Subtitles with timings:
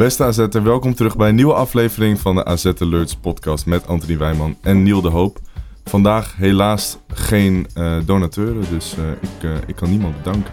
[0.00, 4.18] Beste AZ'er, welkom terug bij een nieuwe aflevering van de AZ Alerts podcast met Anthony
[4.18, 5.38] Wijman en Niel de Hoop.
[5.84, 10.52] Vandaag helaas geen eh, donateuren, dus eh, ik, eh, ik kan niemand bedanken.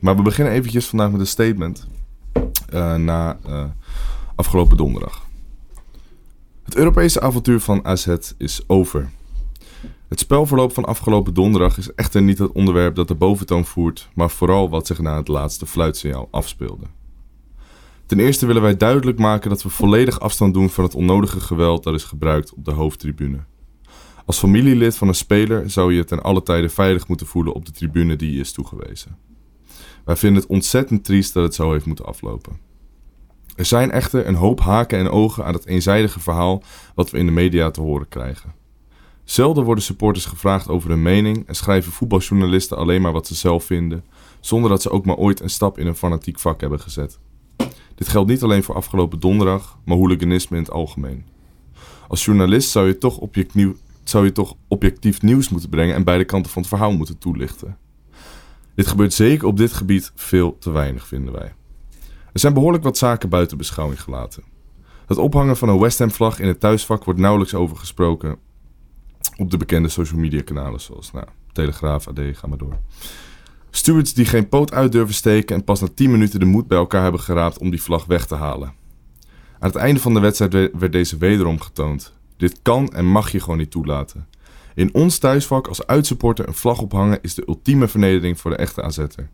[0.00, 1.86] Maar we beginnen eventjes vandaag met een statement
[2.96, 3.38] na
[4.34, 5.26] afgelopen donderdag.
[6.64, 8.06] Het Europese avontuur van AZ
[8.38, 9.10] is over.
[10.08, 14.30] Het spelverloop van afgelopen donderdag is echter niet het onderwerp dat de boventoon voert, maar
[14.30, 16.86] vooral wat zich na het laatste fluitsignaal afspeelde.
[18.10, 21.82] Ten eerste willen wij duidelijk maken dat we volledig afstand doen van het onnodige geweld
[21.82, 23.38] dat is gebruikt op de hoofdtribune.
[24.26, 27.64] Als familielid van een speler zou je je ten alle tijde veilig moeten voelen op
[27.64, 29.16] de tribune die je is toegewezen.
[30.04, 32.58] Wij vinden het ontzettend triest dat het zo heeft moeten aflopen.
[33.56, 36.62] Er zijn echter een hoop haken en ogen aan het eenzijdige verhaal
[36.94, 38.54] wat we in de media te horen krijgen.
[39.24, 43.64] Zelden worden supporters gevraagd over hun mening en schrijven voetbaljournalisten alleen maar wat ze zelf
[43.64, 44.04] vinden,
[44.40, 47.18] zonder dat ze ook maar ooit een stap in een fanatiek vak hebben gezet.
[48.00, 51.24] Dit geldt niet alleen voor afgelopen donderdag, maar hooliganisme in het algemeen.
[52.08, 53.68] Als journalist zou je, toch objectief,
[54.04, 57.78] zou je toch objectief nieuws moeten brengen en beide kanten van het verhaal moeten toelichten.
[58.74, 61.54] Dit gebeurt zeker op dit gebied veel te weinig, vinden wij.
[62.32, 64.42] Er zijn behoorlijk wat zaken buiten beschouwing gelaten.
[65.06, 68.36] Het ophangen van een West Ham vlag in het thuisvak wordt nauwelijks over gesproken
[69.36, 72.78] op de bekende social media kanalen zoals nou, Telegraaf, AD, ga maar door.
[73.70, 76.78] Stewards die geen poot uit durven steken en pas na 10 minuten de moed bij
[76.78, 78.72] elkaar hebben geraapt om die vlag weg te halen.
[79.58, 82.14] Aan het einde van de wedstrijd we- werd deze wederom getoond.
[82.36, 84.26] Dit kan en mag je gewoon niet toelaten.
[84.74, 88.82] In ons thuisvak als uitsupporter een vlag ophangen is de ultieme vernedering voor de echte
[88.82, 89.28] AZ'er.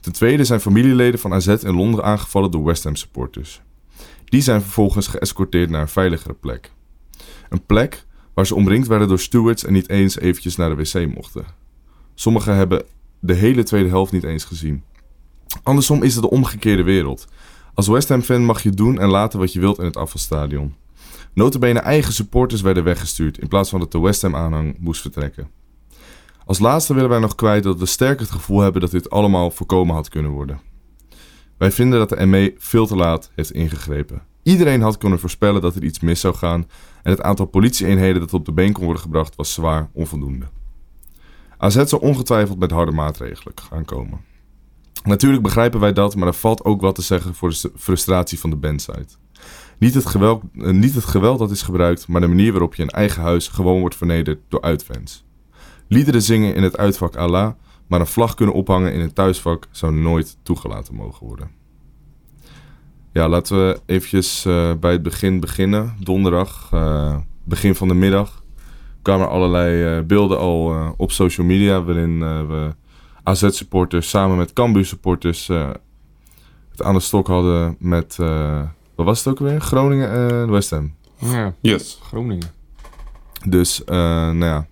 [0.00, 3.60] Ten tweede zijn familieleden van AZ in Londen aangevallen door West Ham supporters.
[4.24, 6.72] Die zijn vervolgens geëscorteerd naar een veiligere plek.
[7.48, 11.14] Een plek waar ze omringd werden door stewards en niet eens eventjes naar de wc
[11.14, 11.44] mochten.
[12.14, 12.84] Sommigen hebben
[13.20, 14.82] de hele tweede helft niet eens gezien.
[15.62, 17.26] Andersom is het de omgekeerde wereld.
[17.74, 20.74] Als West Ham fan mag je doen en laten wat je wilt in het afvalstadion.
[21.34, 25.50] Notabene eigen supporters werden weggestuurd in plaats van dat de West Ham aanhang moest vertrekken.
[26.44, 29.50] Als laatste willen wij nog kwijt dat we sterk het gevoel hebben dat dit allemaal
[29.50, 30.60] voorkomen had kunnen worden.
[31.58, 34.22] Wij vinden dat de ME veel te laat heeft ingegrepen.
[34.42, 36.66] Iedereen had kunnen voorspellen dat er iets mis zou gaan
[37.02, 40.46] en het aantal politieeenheden dat op de been kon worden gebracht was zwaar onvoldoende.
[41.58, 44.20] AZ zal ongetwijfeld met harde maatregelen gaan komen.
[45.04, 48.38] Natuurlijk begrijpen wij dat, maar er valt ook wat te zeggen voor de st- frustratie
[48.38, 49.06] van de bandside.
[49.78, 52.82] Niet het, geweld, eh, niet het geweld dat is gebruikt, maar de manier waarop je
[52.82, 55.24] in eigen huis gewoon wordt vernederd door uitfans.
[55.88, 57.52] Liederen zingen in het uitvak Allah,
[57.86, 61.50] maar een vlag kunnen ophangen in het thuisvak zou nooit toegelaten mogen worden.
[63.12, 65.96] Ja, laten we eventjes eh, bij het begin beginnen.
[66.00, 68.42] Donderdag, eh, begin van de middag,
[69.08, 71.82] kwamen er allerlei eh, beelden al eh, op social media...
[71.82, 72.74] waarin eh, we
[73.22, 75.70] AZ-supporters samen met Cambuur-supporters eh,
[76.70, 78.16] het aan de stok hadden met...
[78.20, 78.62] eh,
[78.94, 79.60] wat was het ook weer?
[79.60, 80.94] Groningen en West Ham.
[81.18, 81.98] Ja, Yes.
[82.02, 82.46] Groningen.
[83.46, 83.96] Dus, eh,
[84.30, 84.66] nou ja.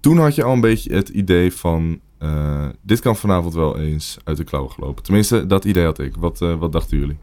[0.00, 2.00] Toen had je al een beetje het idee van...
[2.18, 5.02] eh, dit kan vanavond wel eens uit de klauwen gelopen.
[5.02, 6.16] Tenminste, dat idee had ik.
[6.16, 7.16] Wat, eh, wat dachten jullie?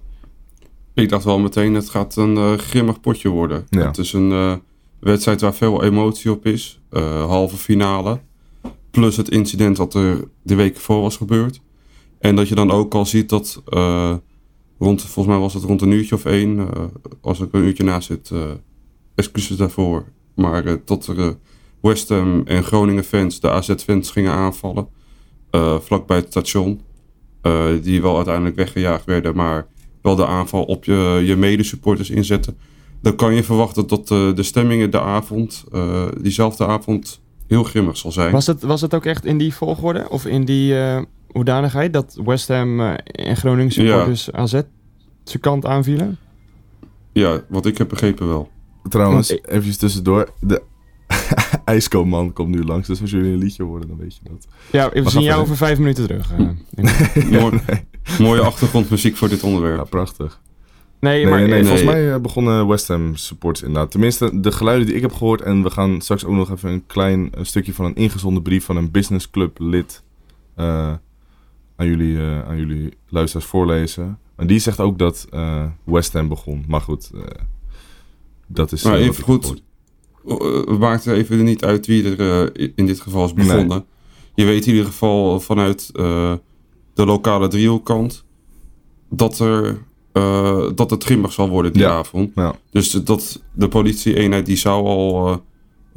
[0.94, 3.66] Ik dacht wel meteen, het gaat een grimmig potje worden.
[3.69, 3.86] Ja.
[3.88, 4.53] Het is een eh,
[5.00, 6.82] wedstrijd waar veel emotie op is.
[6.90, 8.20] Eh, halve finale.
[8.92, 11.62] Plus het incident dat er de week voor was gebeurd.
[12.20, 14.16] En dat je dan ook al ziet dat eh,
[14.80, 16.60] rond, volgens mij was het rond een uurtje of één.
[16.60, 16.84] eh,
[17.22, 18.32] als ik een uurtje naast zit,
[19.16, 20.06] excuses daarvoor.
[20.36, 21.38] Maar tot er
[21.81, 24.88] West Ham en Groningen fans, de AZ fans gingen aanvallen.
[25.80, 26.81] vlakbij het station.
[27.81, 29.68] die wel uiteindelijk weggejaagd werden, maar
[30.02, 32.57] wel de aanval op je, je medesupporters inzetten.
[33.01, 37.98] Dan kan je verwachten dat eh, de stemming de avond, eh, diezelfde avond, heel grimmig
[37.98, 38.31] zal zijn.
[38.31, 40.10] Was het, was het ook echt in die volgorde?
[40.10, 41.01] Of in die eh
[41.31, 44.51] hoedanigheid dat West Ham en Groningen supporters AZ
[45.24, 46.18] zijn kant aanvielen?
[47.13, 48.50] Ja, wat ik heb begrepen wel.
[48.90, 50.30] Trouwens, Want eventjes tussendoor.
[50.40, 50.62] De
[51.66, 52.88] ijskoopman komt nu langs.
[52.88, 54.48] Dus als jullie een liedje horen, dan weet je dat.
[54.72, 56.31] Ja, we zien jou over vijf minuten terug.
[56.31, 57.31] eh.
[57.42, 57.60] Mooi,
[58.19, 59.78] Mooie achtergrondmuziek voor dit onderwerp.
[59.78, 60.42] Ja, prachtig.
[61.00, 61.94] Nee, Nee, maar nee, eh, volgens nee.
[61.94, 63.92] mij eh, begonnen West Ham supporters inderdaad.
[63.92, 65.42] Tenminste, de geluiden die ik heb gehoord.
[65.42, 68.66] En we gaan straks ook nog even een klein eh, stukje van een ingezonden brief
[68.66, 70.04] van een businessclub lid
[70.56, 70.94] eh,
[71.75, 74.19] aan, jullie, eh, aan jullie luisteraars voorlezen.
[74.36, 76.63] Maar die zegt ook dat eh, West Ham begon.
[76.68, 77.22] Maar goed, eh,
[78.48, 78.84] dat is...
[78.84, 79.62] Maar eh, wat even goed.
[80.25, 80.38] Uh,
[80.69, 83.86] het maakt even niet uit wie er in dit geval is begonnen.
[84.36, 86.34] Je weet in ieder geval vanuit eh,
[86.94, 88.25] de lokale driehoekkant
[89.10, 89.78] dat er
[90.11, 91.89] eh, dat het grimmig zal worden die Ja.
[91.89, 92.31] avond.
[92.35, 92.56] Ja.
[92.71, 95.38] Dus dat de politie-eenheid die zou al eh,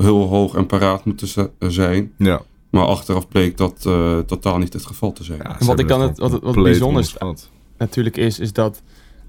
[0.07, 2.13] heel hoog en paraat moeten zijn.
[2.19, 2.43] Ja.
[2.71, 5.39] Maar achteraf bleek dat eh, totaal niet het geval te zijn.
[5.43, 7.35] Ja, En wat ik dan het, wat, wat het bijzonderste
[7.79, 8.83] natuurlijk is, is dat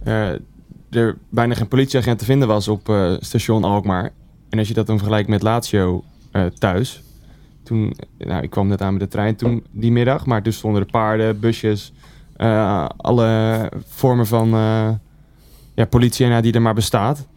[0.04, 0.30] eh,
[0.90, 4.14] er bijna geen politieagent te vinden was op eh, station Alkmaar.
[4.50, 7.04] En als je dat dan vergelijkt met Lazio eh, thuis.
[7.64, 10.82] Toen, nou, ik kwam net aan met de trein toen die middag, maar toen stonden
[10.82, 11.94] er paarden, busjes,
[12.44, 14.90] eh, alle vormen van eh
[15.76, 17.28] ja, politie die er maar bestaat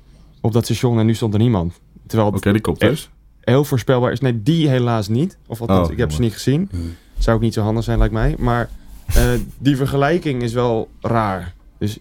[0.40, 0.98] op dat station.
[0.98, 1.80] En nu stond er niemand.
[2.06, 3.10] Terwijl het Oké, die komt dus.
[3.40, 4.20] heel voorspelbaar is.
[4.20, 5.38] Nee, die helaas niet.
[5.46, 6.68] Of althans, Oh, ik heb ze niet gezien.
[6.70, 6.94] Hmm.
[7.18, 8.34] Zou ook niet zo handig zijn, lijkt mij.
[8.38, 8.68] Maar
[9.06, 9.22] eh,
[9.58, 11.54] die vergelijking is wel raar.
[11.78, 11.98] Dus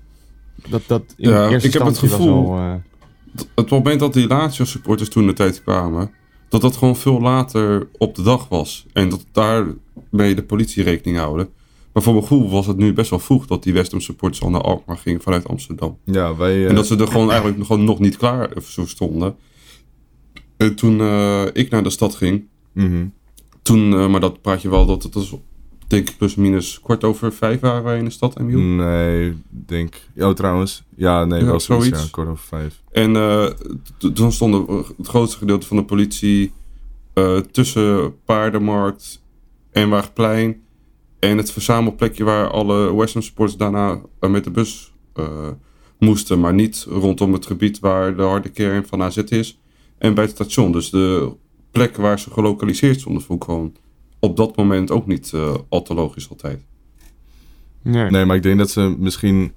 [0.69, 2.81] dat, dat in Ja, eerste ik heb het gevoel- wel,
[3.55, 6.11] Het moment dat die Lazio supporters toen de tijd kwamen,
[6.49, 8.85] dat dat gewoon veel later op de dag was.
[8.93, 11.49] En dat daarmee de politie rekening houden.
[11.95, 14.41] Maar voor mijn gevoel was het nu best wel vroeg dat die West Ham supporters
[14.43, 15.97] al naar Alkmaar gingen vanuit Amsterdam.
[16.03, 16.53] Ja, wij...
[16.63, 19.35] eh, En dat ze er gewoon eigenlijk nog- gewoon nog niet klaar voor stonden.
[20.57, 23.05] En toen eh, ik naar de stad ging, mhm.
[23.61, 25.33] toen, eh, maar dat praat je wel, dat het was
[25.87, 28.59] denk ik plus minus kwart over vijf waren wij in de stad, Emiel.
[28.59, 29.95] Nee, ik denk...
[30.17, 30.83] Oh, trouwens.
[30.95, 32.01] Ja, nee, Ja, wel zoiets.
[32.03, 32.81] Ja, kwart over vijf.
[32.91, 33.45] En eh,
[34.13, 36.51] toen stond het grootste gedeelte van de politie
[37.13, 39.21] eh, tussen Paardenmarkt
[39.71, 40.63] en Waagplein.
[41.29, 45.47] En het verzamelplekje waar alle West Ham supporters daarna eh, met de bus eh,
[45.99, 46.39] moesten.
[46.39, 49.59] Maar niet rondom het gebied waar de harde kern van AZ is.
[49.97, 50.71] En bij het station.
[50.71, 51.31] Dus de
[51.71, 53.75] plek waar ze gelokaliseerd stonden vond ik gewoon
[54.19, 56.65] op dat moment ook niet eh, al te logisch altijd.
[57.81, 58.09] nee.
[58.09, 59.53] Nee, maar ik denk dat ze misschien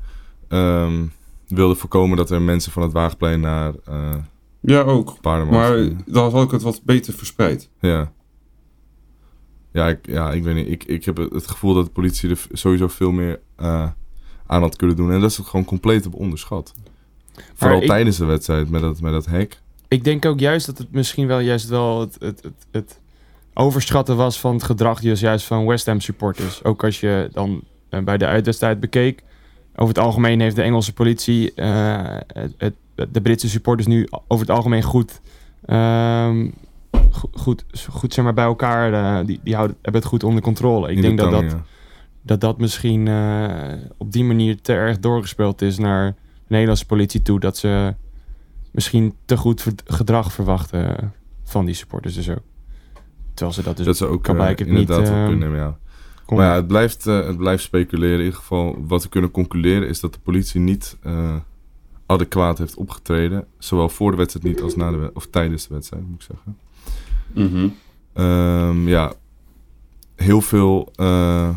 [0.49, 1.05] ehm,
[1.49, 4.15] wilden voorkomen dat er mensen van het Waagplein naar eh
[4.61, 5.21] Ja, ook.
[5.21, 7.71] Paardenmarkt Maar dan had ik het wat beter verspreid.
[7.81, 8.13] Ja.
[9.79, 10.69] Ja, ik, ja, ik weet niet.
[10.71, 13.89] Ik, ik heb het gevoel dat de politie er sowieso veel meer eh,
[14.47, 15.13] aan had kunnen doen.
[15.13, 16.75] En dat is het gewoon compleet op onderschat.
[17.55, 19.61] Vooral ik- tijdens de wedstrijd met dat, met dat hek.
[19.89, 23.01] Ik denk ook juist dat het misschien wel juist wel het, het, het, het
[23.55, 26.65] overschatten was van het gedrag dus juist van West Ham supporters.
[26.65, 29.23] Ook als je dan eh, bij de uitwedstrijd bekeek.
[29.77, 32.17] Over het algemeen heeft de Engelse politie eh,
[32.57, 32.75] het,
[33.13, 35.21] de Britse supporters nu over het algemeen goed,
[35.65, 36.49] ehm,
[37.33, 38.93] goed, goed zeg maar, bij elkaar.
[38.93, 40.91] eh, die, die houden, hebben het goed onder controle.
[40.91, 41.65] Ik denk dat dat, ja.
[42.23, 46.17] dat dat misschien eh, op die manier te erg doorgespeeld is naar de
[46.47, 47.41] Nederlandse politie toe.
[47.41, 47.95] Dat ze
[48.71, 51.13] misschien te goed gedrag verwachten
[51.45, 52.43] van die supporters dus ook.
[53.35, 55.79] Terwijl ze dat dus dat ze ook kan eh, blijken inderdaad niet, kunnen ja.
[56.27, 58.19] Maar ja, het blijft, het blijft speculeren.
[58.19, 60.97] In ieder geval, wat we kunnen concluderen is dat de politie niet
[62.07, 63.47] adequaat heeft opgetreden.
[63.59, 66.57] Zowel voor de wedstrijd niet als na de of tijdens de wedstrijd, moet ik zeggen.
[67.33, 67.69] Mhm.
[68.13, 69.13] Ehm, ja,
[70.17, 71.55] heel veel eh,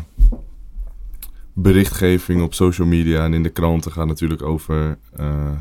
[1.52, 5.58] berichtgeving op social media en in de kranten gaat natuurlijk over eh,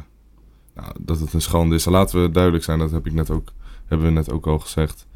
[0.75, 1.85] nou, dat het een schande is.
[1.85, 3.53] En laten we duidelijk zijn, dat heb ik net ook,
[3.85, 5.07] hebben we net ook al gezegd.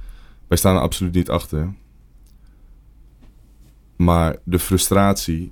[0.47, 1.73] Wij staan er absoluut niet achter.
[3.95, 5.51] Maar de frustratie,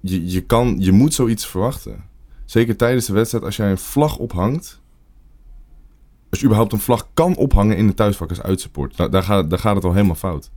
[0.00, 2.04] je, je, kan, je moet zoiets verwachten.
[2.44, 4.82] Zeker tijdens de wedstrijd, als jij een vlag ophangt.
[6.34, 8.96] Als je überhaupt een vlag kan ophangen in de thuisvak als uitsupport.
[8.96, 10.50] Nou, daar, gaat, daar gaat het al helemaal fout.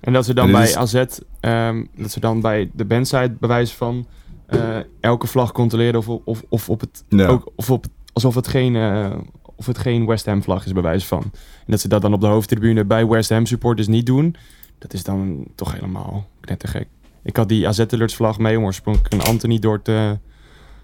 [0.00, 1.04] En dat ze dan bij is- AZ,
[1.40, 4.06] ehm, dat ze dan bij de bandside bewijs van
[4.46, 7.26] eh, elke vlag controleren of, of, of op het, Ja.
[7.26, 9.10] ook, of op, alsof het geen, eh,
[9.56, 11.22] of het geen West Ham vlag is bewijs van.
[11.22, 11.30] En
[11.66, 14.36] dat ze dat dan op de hoofdtribune bij West Ham supporters niet doen,
[14.78, 16.86] dat is dan toch helemaal knettergek.
[17.22, 20.18] Ik had die AZ Alerts vlag mee om oorspronkelijk een Anthony door te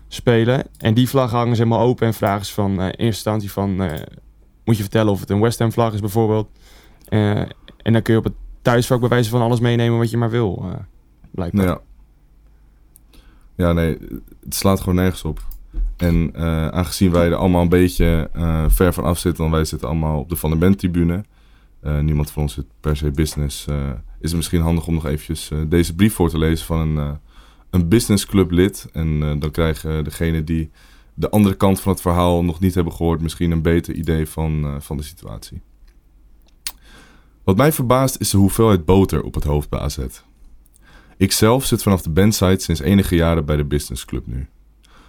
[0.08, 0.62] spelen.
[0.78, 3.50] En die vlag hangen ze helemaal open en vragen ze van eh, in eerste instantie
[3.52, 4.00] van, eh,
[4.64, 6.48] moet je vertellen of het een West Ham vlag is bijvoorbeeld.
[7.08, 7.40] Eh,
[7.76, 10.30] en dan kun je op het thuisvak bij wijze van alles meenemen wat je maar
[10.30, 10.64] wil.
[10.72, 10.78] eh
[11.30, 11.66] blijkbaar.
[11.66, 11.80] Ja.
[13.56, 13.98] Ja, nee,
[14.44, 15.40] het slaat gewoon nergens op.
[15.96, 18.30] En eh, aangezien wij er allemaal een beetje
[18.68, 21.24] ver van af zitten, want wij zitten allemaal op de Van der Bent tribune.
[22.00, 23.66] niemand van ons zit per se business.
[24.20, 27.18] is het misschien handig om nog eventjes deze brief voor te lezen van een,
[27.70, 28.88] een businessclub lid.
[28.92, 30.70] En dan krijgen degene die
[31.14, 34.64] de andere kant van het verhaal nog niet hebben gehoord, misschien een beter idee van,
[34.64, 35.60] eh, van de situatie.
[37.44, 39.98] Wat mij verbaast is de hoeveelheid boter op het hoofd bij AZ.
[41.16, 44.48] Ikzelf zit vanaf de bandsite sinds enige jaren bij de Business Club nu.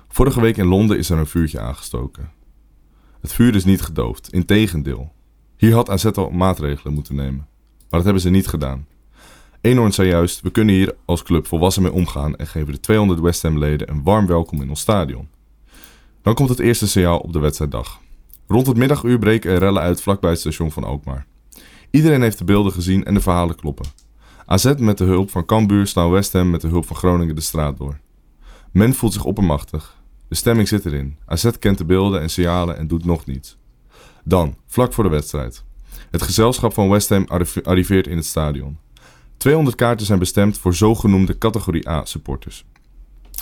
[0.07, 2.31] Vorige week in Londen is er een vuurtje aangestoken.
[3.21, 5.11] Het vuur is niet gedoofd, integendeel.
[5.57, 7.47] Hier had AZ al maatregelen moeten nemen.
[7.77, 8.87] Maar dat hebben ze niet gedaan.
[9.61, 13.19] Eenhoorn zei juist, we kunnen hier als club volwassen mee omgaan en geven de 200
[13.19, 15.27] West Ham leden een warm welkom in ons stadion.
[16.25, 17.99] Dan komt het eerste signaal op de wedstrijddag.
[18.47, 21.25] Rond het middaguur breken er rellen uit vlakbij het station van Alkmaar.
[21.89, 23.85] Iedereen heeft de beelden gezien en de verhalen kloppen.
[24.45, 27.41] AZ met de hulp van Cambuur slaan West Ham met de hulp van Groningen de
[27.41, 27.99] straat door.
[28.71, 30.01] Men voelt zich oppermachtig.
[30.27, 31.17] De stemming zit erin.
[31.25, 33.57] AZ kent de beelden en signalen en doet nog niets.
[34.23, 35.63] Dan, vlak voor de wedstrijd.
[36.11, 38.77] Het gezelschap van West Ham arrive- arriveert in het stadion.
[39.37, 42.65] 200 kaarten zijn bestemd voor zogenoemde categorie A supporters.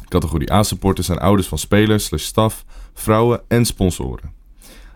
[0.08, 4.32] Categorie A supporters zijn ouders van spelers, slash staf, vrouwen en sponsoren.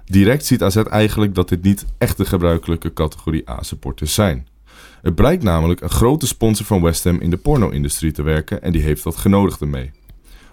[0.06, 4.48] Direct ziet AZ eigenlijk dat dit niet echt de gebruikelijke categorie A supporters zijn.
[5.02, 8.72] Het blijkt namelijk een grote sponsor van West Ham in de porno-industrie te werken en
[8.72, 9.92] die heeft wat genodigden mee.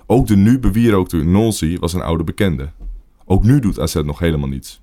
[0.06, 2.70] Ook de nu bewierookte Nolsey was een oude bekende.
[3.24, 4.80] Ook nu doet AZ nog helemaal niets.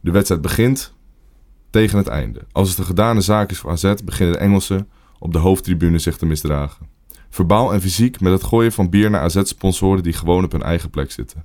[0.00, 0.94] De wedstrijd begint
[1.70, 2.40] tegen het einde.
[2.52, 6.16] Als het een gedane zaak is voor AZ, beginnen de Engelsen op de hoofdtribune zich
[6.16, 6.95] te misdragen.
[7.30, 10.90] Verbaal en fysiek met het gooien van bier naar AZ-sponsoren die gewoon op hun eigen
[10.90, 11.44] plek zitten.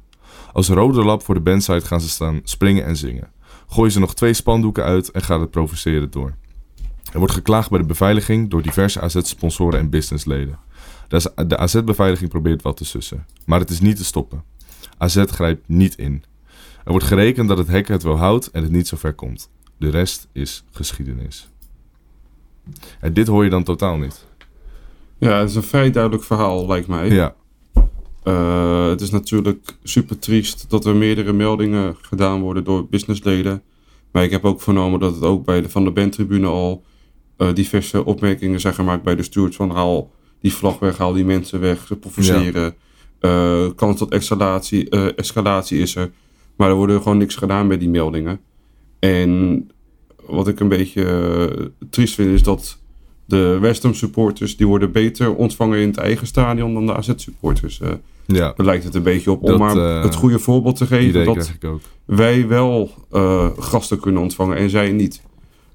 [0.53, 3.31] Als rode lap voor de bandside gaan ze staan springen en zingen.
[3.67, 6.35] Gooien ze nog twee spandoeken uit en gaat het provoceren door.
[7.11, 10.59] Er wordt geklaagd bij de beveiliging door diverse AZ-sponsoren en businessleden.
[11.07, 14.43] De de AZ-beveiliging probeert wat te sussen, maar het is niet te stoppen.
[14.97, 16.23] AZ grijpt niet in.
[16.83, 19.49] Er wordt gerekend dat het hek het wel houdt en het niet zo ver komt.
[19.77, 21.49] De rest is geschiedenis.
[22.99, 24.25] En dit hoor je dan totaal niet.
[25.21, 27.09] Ja, het is een vrij duidelijk verhaal, lijkt mij.
[27.09, 27.35] Ja,
[28.23, 33.61] Eh, het is natuurlijk super triest dat er meerdere meldingen gedaan worden door businessleden.
[34.11, 36.83] Maar ik heb ook vernomen dat het ook bij de Van de Bandtribune al
[37.37, 40.11] eh, diverse opmerkingen zijn gemaakt bij de stewards van haal
[40.41, 42.75] die vlag weg, haal die mensen weg, ze provoceren.
[43.19, 46.11] Eh, kans tot escalatie, escalatie is er.
[46.55, 48.39] Maar er wordt gewoon niks gedaan bij die meldingen.
[48.99, 49.67] En
[50.25, 52.80] wat ik een beetje triest vind is dat
[53.31, 57.11] de West Ham supporters die worden beter ontvangen in het eigen stadion dan de AZ
[57.15, 57.81] supporters.
[57.81, 57.89] Eh
[58.25, 58.53] ja.
[58.55, 61.25] daar lijkt het een beetje op om Dat, maar eh, het goede voorbeeld te geven
[61.25, 61.51] dat
[62.05, 65.21] wij wel eh, gasten kunnen ontvangen en zij niet.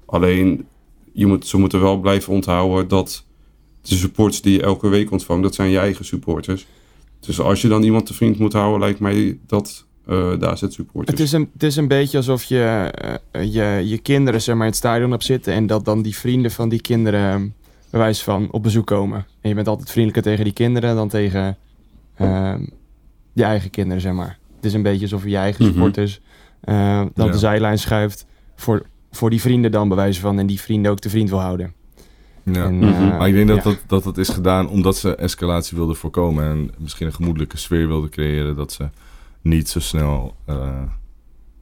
[0.05, 0.65] Alleen
[1.13, 3.25] je moet, ze moeten wel blijven onthouden dat
[3.81, 6.65] de supporters die je elke week ontvangt, dat zijn je eigen supporters.
[7.19, 11.17] Dus als je dan iemand te vriend moet houden, lijkt mij dat eh de AZ-supporters.
[11.17, 12.91] Het is, een, het is een beetje alsof je,
[13.31, 16.15] eh, je je kinderen zeg maar, in het stadion hebt zitten en dat dan die
[16.15, 17.41] vrienden van die kinderen eh,
[17.89, 19.25] bij wijze van op bezoek komen.
[19.41, 21.57] En je bent altijd vriendelijker tegen die kinderen dan tegen
[22.15, 22.53] eh,
[23.33, 24.37] je eigen kinderen, zeg maar.
[24.55, 25.73] Het is een beetje alsof je je eigen Mhm.
[25.73, 26.21] supporters
[26.61, 27.31] eh, dan Ja.
[27.31, 30.99] de zijlijn schuift voor, voor die vrienden dan bij wijze van en die vrienden ook
[30.99, 31.73] te vriend wil houden.
[32.43, 32.65] Ja.
[32.65, 33.07] En, Mhm.
[33.17, 33.63] Maar ik denk dat, ja.
[33.63, 36.45] dat, dat dat is gedaan omdat ze escalatie wilden voorkomen.
[36.45, 38.55] En misschien een gemoedelijke sfeer wilden creëren.
[38.55, 38.89] Dat ze
[39.47, 40.81] niet zo snel eh,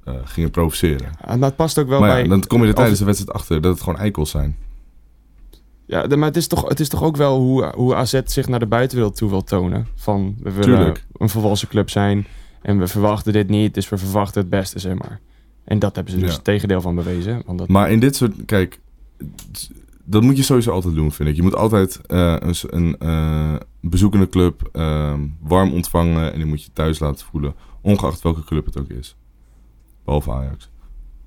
[0.04, 1.10] eh, gingen provoceren.
[1.22, 2.24] En dat past ook wel maar bij...
[2.24, 4.58] ja, dan kom je er tijdens de wedstrijd achter dat het gewoon eikels zijn.
[5.88, 8.60] Ja, maar het is toch, het is toch ook wel hoe, hoe AZ zich naar
[8.60, 9.88] de buitenwereld toe wil tonen.
[9.96, 11.06] Van, we willen Tuurlijk.
[11.18, 12.28] een volwassen club zijn
[12.62, 15.20] en we verwachten dit niet, dus we verwachten het beste, zeg maar.
[15.64, 16.36] En dat hebben ze dus Ja.
[16.36, 17.42] het tegendeel van bewezen.
[17.46, 18.34] Want dat, Maar in dit soort...
[18.46, 18.80] Kijk,
[20.04, 21.36] dat moet je sowieso altijd doen, vind ik.
[21.36, 26.32] Je moet altijd eh, een, een bezoekende club eh, warm ontvangen.
[26.32, 27.54] En die moet je thuis laten voelen.
[27.86, 29.16] Ongeacht welke club het ook is.
[30.06, 30.70] Behalve Ajax.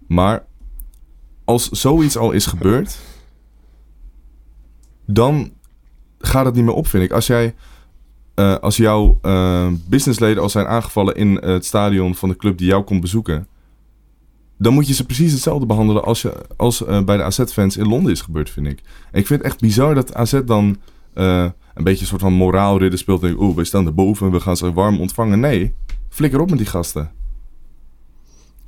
[0.07, 0.47] Maar
[1.45, 2.99] als zoiets al is gebeurd...
[5.07, 5.53] dan
[6.19, 7.13] gaat het niet meer op, vind ik.
[7.13, 7.55] Als jij...
[8.35, 12.67] eh, als jouw eh, businessleden al zijn aangevallen in het stadion van de club die
[12.67, 13.47] jou komt bezoeken
[14.59, 17.89] dan moet je ze precies hetzelfde behandelen als, je, als eh, bij de AZ-fans in
[17.89, 18.81] Londen is gebeurd, vind ik.
[19.11, 20.77] En ik vind het echt bizar dat AZ dan
[21.79, 23.23] een beetje een soort van moraalridder speelt.
[23.23, 25.41] En oeh, we staan erboven en we gaan ze warm ontvangen.
[25.41, 25.75] Nee,
[26.09, 27.11] flikker op met die gasten.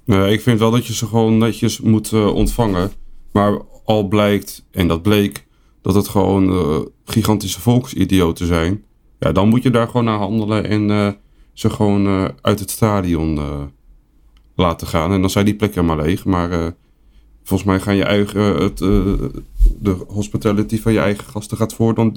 [0.05, 2.91] Nee, ik vind wel dat je ze gewoon netjes moet eh, ontvangen.
[3.33, 5.47] Maar al blijkt, en dat bleek,
[5.83, 8.85] dat het gewoon eh, gigantische volksidioten zijn.
[9.19, 11.09] Ja, dan moet je daar gewoon naar handelen en eh,
[11.53, 13.41] ze gewoon uit het stadion
[14.55, 15.13] laten gaan.
[15.13, 16.25] En dan zijn die plekken maar leeg.
[16.25, 16.75] Maar
[17.43, 18.79] volgens mij gaan je eigen, het,
[19.79, 22.17] de hospitality van je eigen gasten gaat voor dan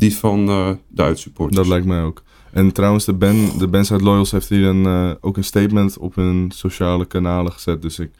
[0.00, 1.56] die van eh de uitsupporters.
[1.56, 2.22] Dat lijkt mij ook.
[2.52, 6.14] En trouwens, de, ben, de Bandside Loyals heeft hier een, eh, ook een statement op
[6.14, 7.82] hun sociale kanalen gezet.
[7.82, 8.10] Dus ik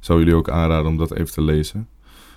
[0.00, 1.88] zou jullie ook aanraden om dat even te lezen.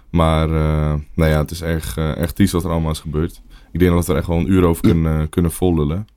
[0.09, 3.41] Maar eh, nou ja, het is erg, erg triest wat er allemaal is gebeurd.
[3.71, 6.07] Ik denk dat we er echt wel een uur over kunnen, kunnen vollullen.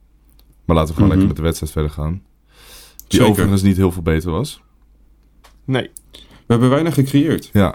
[0.64, 1.08] Maar laten we gewoon Mhm.
[1.08, 2.22] lekker met de wedstrijd verder gaan.
[2.96, 3.26] Die Zeker.
[3.30, 4.62] overigens niet heel veel beter was.
[5.64, 7.50] nee, We hebben weinig gecreëerd.
[7.52, 7.74] Ja,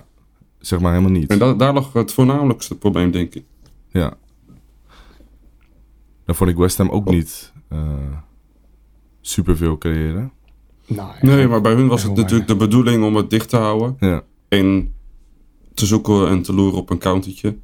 [0.59, 1.29] zeg maar helemaal niet.
[1.29, 3.43] En da- daar lag het voornamelijkste probleem, denk ik.
[3.89, 4.13] Ja.
[6.25, 7.79] Dan vond ik West Ham ook niet eh
[9.21, 10.31] superveel creëren.
[10.87, 13.95] nou, Nee, maar bij hun was het natuurlijk de bedoeling om het dicht te houden.
[13.99, 14.23] Ja.
[14.47, 14.93] En
[15.73, 17.57] te zoeken en te loeren op een countertje.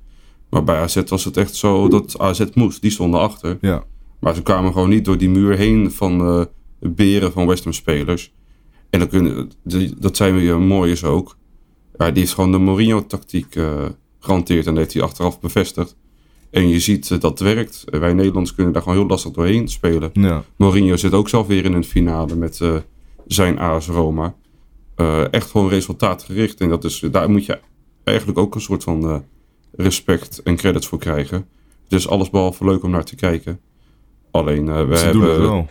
[0.49, 2.81] Maar bij AZ was het echt zo dat AZ moest.
[2.81, 3.57] Die stonden achter.
[3.61, 3.83] Ja.
[4.19, 6.45] Maar ze kwamen gewoon niet door die muur heen van eh
[6.79, 8.33] beren van West Ham spelers.
[8.89, 9.51] En dan kunnen,
[9.99, 11.37] dat zijn weer mooi is ook.
[11.97, 13.85] Ja, die heeft gewoon de Mourinho-tactiek eh
[14.19, 14.65] gehanteerd.
[14.65, 15.95] En dat heeft hij achteraf bevestigd.
[16.51, 17.83] En je ziet eh, dat het werkt.
[17.89, 20.09] Eh, Wij Nederlanders kunnen daar gewoon heel lastig doorheen spelen.
[20.13, 20.43] Ja.
[20.55, 22.75] Mourinho zit ook zelf weer in een finale met eh,
[23.27, 24.35] zijn AS Roma.
[25.31, 26.59] Echt gewoon resultaatgericht.
[26.61, 27.59] En dat is, daar moet je
[28.03, 29.23] eigenlijk ook een soort van
[29.71, 31.37] respect en credits voor krijgen.
[31.83, 33.59] Het is allesbehalve leuk om naar te kijken.
[34.31, 35.67] Alleen, we Ze hebben, doen het wel.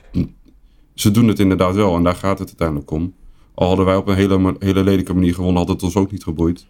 [0.94, 3.14] ze doen het inderdaad wel en daar gaat het uiteindelijk om.
[3.54, 6.22] Al hadden wij op een hele, hele lelijke manier gewonnen, had het ons ook niet
[6.22, 6.66] geboeid.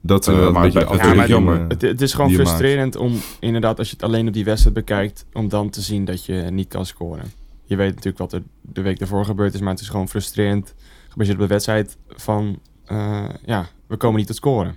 [0.00, 1.60] Dat is inderdaad maar een beetje bij- de Ja, maar afweging, jammer.
[1.60, 2.42] eh, Het, het is gewoon maakt.
[2.48, 6.04] frustrerend om inderdaad, als je het alleen op die wedstrijd bekijkt, om dan te zien
[6.04, 7.24] dat je niet kan scoren.
[7.64, 10.74] Je weet natuurlijk wat er de week daarvoor gebeurd is, maar het is gewoon frustrerend
[11.08, 14.76] gebaseerd op de wedstrijd van, eh, ja, we komen niet tot scoren.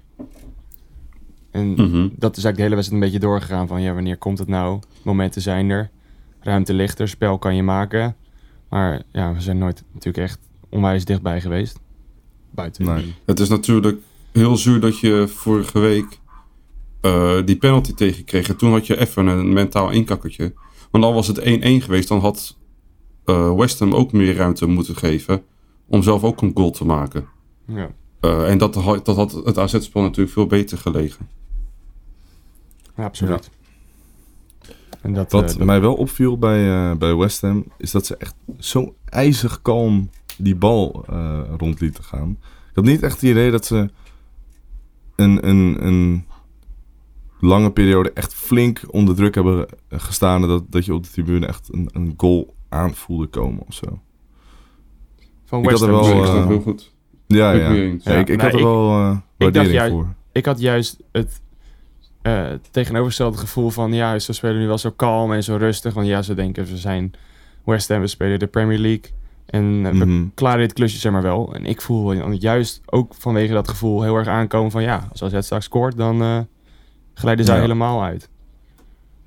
[1.51, 2.07] En Mhm.
[2.15, 4.79] dat is eigenlijk de hele wedstrijd een beetje doorgegaan van, ja, wanneer komt het nou?
[5.03, 5.89] Momenten zijn er,
[6.39, 8.15] ruimte ligt er, spel kan je maken.
[8.69, 11.79] Maar ja, we zijn nooit natuurlijk echt onwijs dichtbij geweest.
[12.51, 12.85] Buiten.
[12.85, 13.15] Nee.
[13.25, 13.97] Het is natuurlijk
[14.35, 16.19] heel zuur dat je vorige week
[17.01, 18.49] eh, die penalty tegenkreeg.
[18.49, 20.53] En toen had je even een mentaal inkakkertje.
[20.91, 21.43] Want al was het 1-1
[21.83, 22.57] geweest, dan had
[23.25, 25.43] eh West Ham ook meer ruimte moeten geven.
[25.87, 27.27] Om zelf ook een goal te maken.
[27.67, 27.89] Ja.
[28.19, 31.27] Eh, en dat, had- dat had het AZ-spel natuurlijk veel beter gelegen.
[32.97, 33.49] Ja, absoluut.
[35.01, 38.17] En dat, Wat dat- mij wel opviel bij, eh, bij West Ham, is dat ze
[38.17, 42.37] echt zo ijzig kalm die bal eh rond lieten gaan.
[42.41, 43.89] Ik had niet echt het idee dat ze
[45.15, 46.25] een, een, een
[47.39, 50.41] lange periode echt flink onder druk hebben gestaan.
[50.41, 53.99] En dat, dat je op de tribune echt een, een goal aanvoelde komen of zo.
[55.45, 56.27] van ik West had er Ham wel, ik zeker.
[56.31, 56.93] snap eh, heel goed.
[57.27, 58.11] Ja, Ik ja.
[58.13, 60.13] Ja, ik, ik had er nee, wel eh waardering juist- voor.
[60.31, 61.41] Ik had juist het
[62.21, 63.93] eh, tegenovergestelde gevoel van...
[63.93, 65.93] ja, ze spelen nu wel zo kalm en zo rustig.
[65.93, 67.11] Want ja, ze denken, we zijn
[67.63, 69.11] West Ham, we spelen de Premier League.
[69.45, 70.25] En eh, we Mhm.
[70.33, 71.53] klaren dit klusje zeg maar wel.
[71.55, 74.81] En ik voel juist ook vanwege dat gevoel heel erg aankomen van...
[74.83, 76.37] ja, als AZ straks scoort, dan eh
[77.13, 77.61] glijden zij Ja.
[77.61, 78.29] helemaal uit.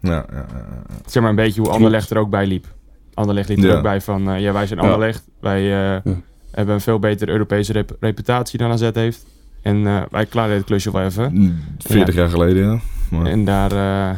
[0.00, 0.82] Ja, ja, ja, ja.
[1.06, 2.66] Zeg maar een beetje hoe Anderlecht er ook bij liep.
[3.14, 4.30] Anderlecht liep er ook bij van...
[4.30, 4.84] eh, ja, wij zijn Ja.
[4.84, 5.28] Anderlecht.
[5.40, 6.12] Wij eh,
[6.50, 9.26] hebben een veel betere Europese rep- reputatie dan AZ heeft.
[9.62, 11.32] En eh, wij klaren dit klusje wel even.
[11.34, 12.78] Mm, 40 jaar geleden, ja.
[13.10, 14.16] Maar, En daar, eh,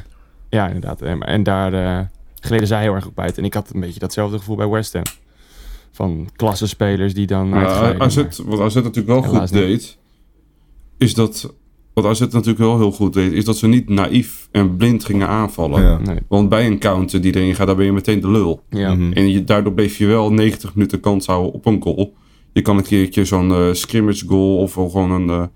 [0.49, 1.03] ja, inderdaad.
[1.03, 2.05] En, en daar eh,
[2.41, 3.39] gleden zij heel erg op uit.
[3.39, 5.03] En ik had een beetje datzelfde gevoel bij West Ham.
[5.93, 8.01] Van klassenspelers die dan uitglijden.
[8.01, 9.53] AZ, wat AZ natuurlijk wel goed niet.
[9.53, 9.99] deed,
[10.99, 11.55] is dat.
[11.95, 15.29] Wat AZ natuurlijk wel heel goed deed, is dat ze niet naïef en blind gingen
[15.29, 15.83] aanvallen.
[15.83, 15.99] Ja.
[15.99, 16.19] Nee.
[16.29, 18.63] Want bij een counter die erin gaat, daar ben je meteen de lul.
[18.71, 18.95] Ja.
[18.95, 19.13] Mhm.
[19.13, 22.15] En je, daardoor bleef je wel 90 minuten kans houden op een goal.
[22.53, 25.47] Je kan een keertje zo'n eh, scrimmage goal of gewoon een eh,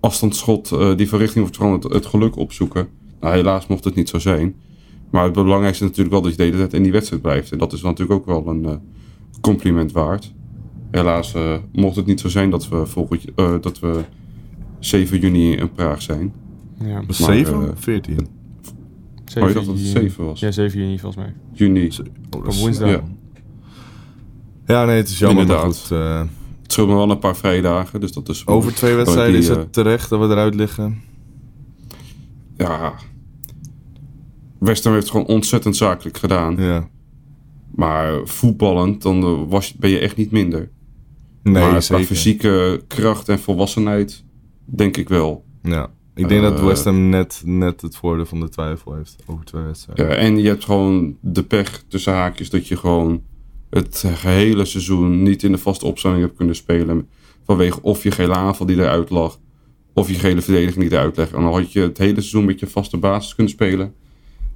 [0.00, 2.88] afstandsschot eh, die van richting of gewoon het, het geluk opzoeken.
[3.20, 4.54] Nou, helaas mocht het niet zo zijn.
[5.10, 7.52] Maar het belangrijkste is natuurlijk wel dat je de hele tijd in die wedstrijd blijft.
[7.52, 8.74] En dat is natuurlijk ook wel een eh,
[9.40, 10.32] compliment waard.
[10.90, 14.00] Helaas eh, mocht het niet zo zijn dat we, volgend, eh, dat we
[14.78, 16.32] 7 juni in Praag zijn.
[16.84, 17.02] ja.
[17.06, 17.62] Was Maar, 7?
[17.62, 18.14] eh, 14?
[18.18, 20.40] Oh, je dacht dat het 7 was?
[20.40, 21.34] Ja, 7 juni volgens mij.
[21.52, 21.90] Juni.
[22.30, 22.88] Oh, Op is- woensdag.
[22.88, 23.02] Ja.
[24.66, 25.42] Ja, nee, het is jammer.
[25.42, 25.76] Inderdaad.
[25.78, 26.18] goed, eh,
[26.62, 28.46] Het scheelt me wel een paar vrijdagen, dus dat is...
[28.46, 31.00] over twee wedstrijden die, is het terecht dat we eruit liggen.
[32.56, 32.92] ja.
[34.58, 36.56] West Ham heeft het gewoon ontzettend zakelijk gedaan.
[36.56, 36.88] Ja.
[37.74, 40.70] Maar voetballend, dan eh, was, ben je echt niet minder.
[41.42, 44.24] Nee, maar qua fysieke kracht en volwassenheid,
[44.64, 45.44] denk ik wel.
[45.62, 45.90] Ja.
[46.14, 49.44] Ik denk dat Eh, West Ham net, net het voordeel van de twijfel heeft over
[49.44, 50.08] twee wedstrijden.
[50.08, 53.22] Ja, en je hebt gewoon de pech tussen haakjes dat je gewoon
[53.70, 57.08] het gehele seizoen niet in de vaste opstelling hebt kunnen spelen.
[57.44, 59.38] Vanwege of je gele aanval die eruit lag,
[59.94, 61.30] of je gele verdediging die eruit lag.
[61.32, 63.94] En dan had je het hele seizoen met je vaste basis kunnen spelen.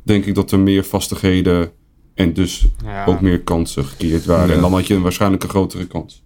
[0.02, 1.70] Denk ik dat er meer vastigheden
[2.16, 3.04] en dus Ja.
[3.04, 4.48] ook meer kansen gecreëerd waren.
[4.48, 4.54] Ja.
[4.54, 6.22] En dan had je een waarschijnlijk een grotere kans.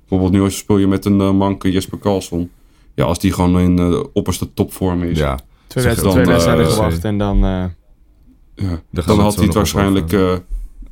[0.00, 2.50] Bijvoorbeeld nu als je speel je met een eh, manke Jesper Karlsson.
[2.94, 5.18] Ja, als die gewoon in eh, de opperste topvorm is.
[5.18, 7.36] Ja, Twee, dan, twee wedstrijden eh, gewacht en dan...
[7.36, 7.64] eh,
[8.54, 10.36] Ja, dan het had hij het waarschijnlijk eh,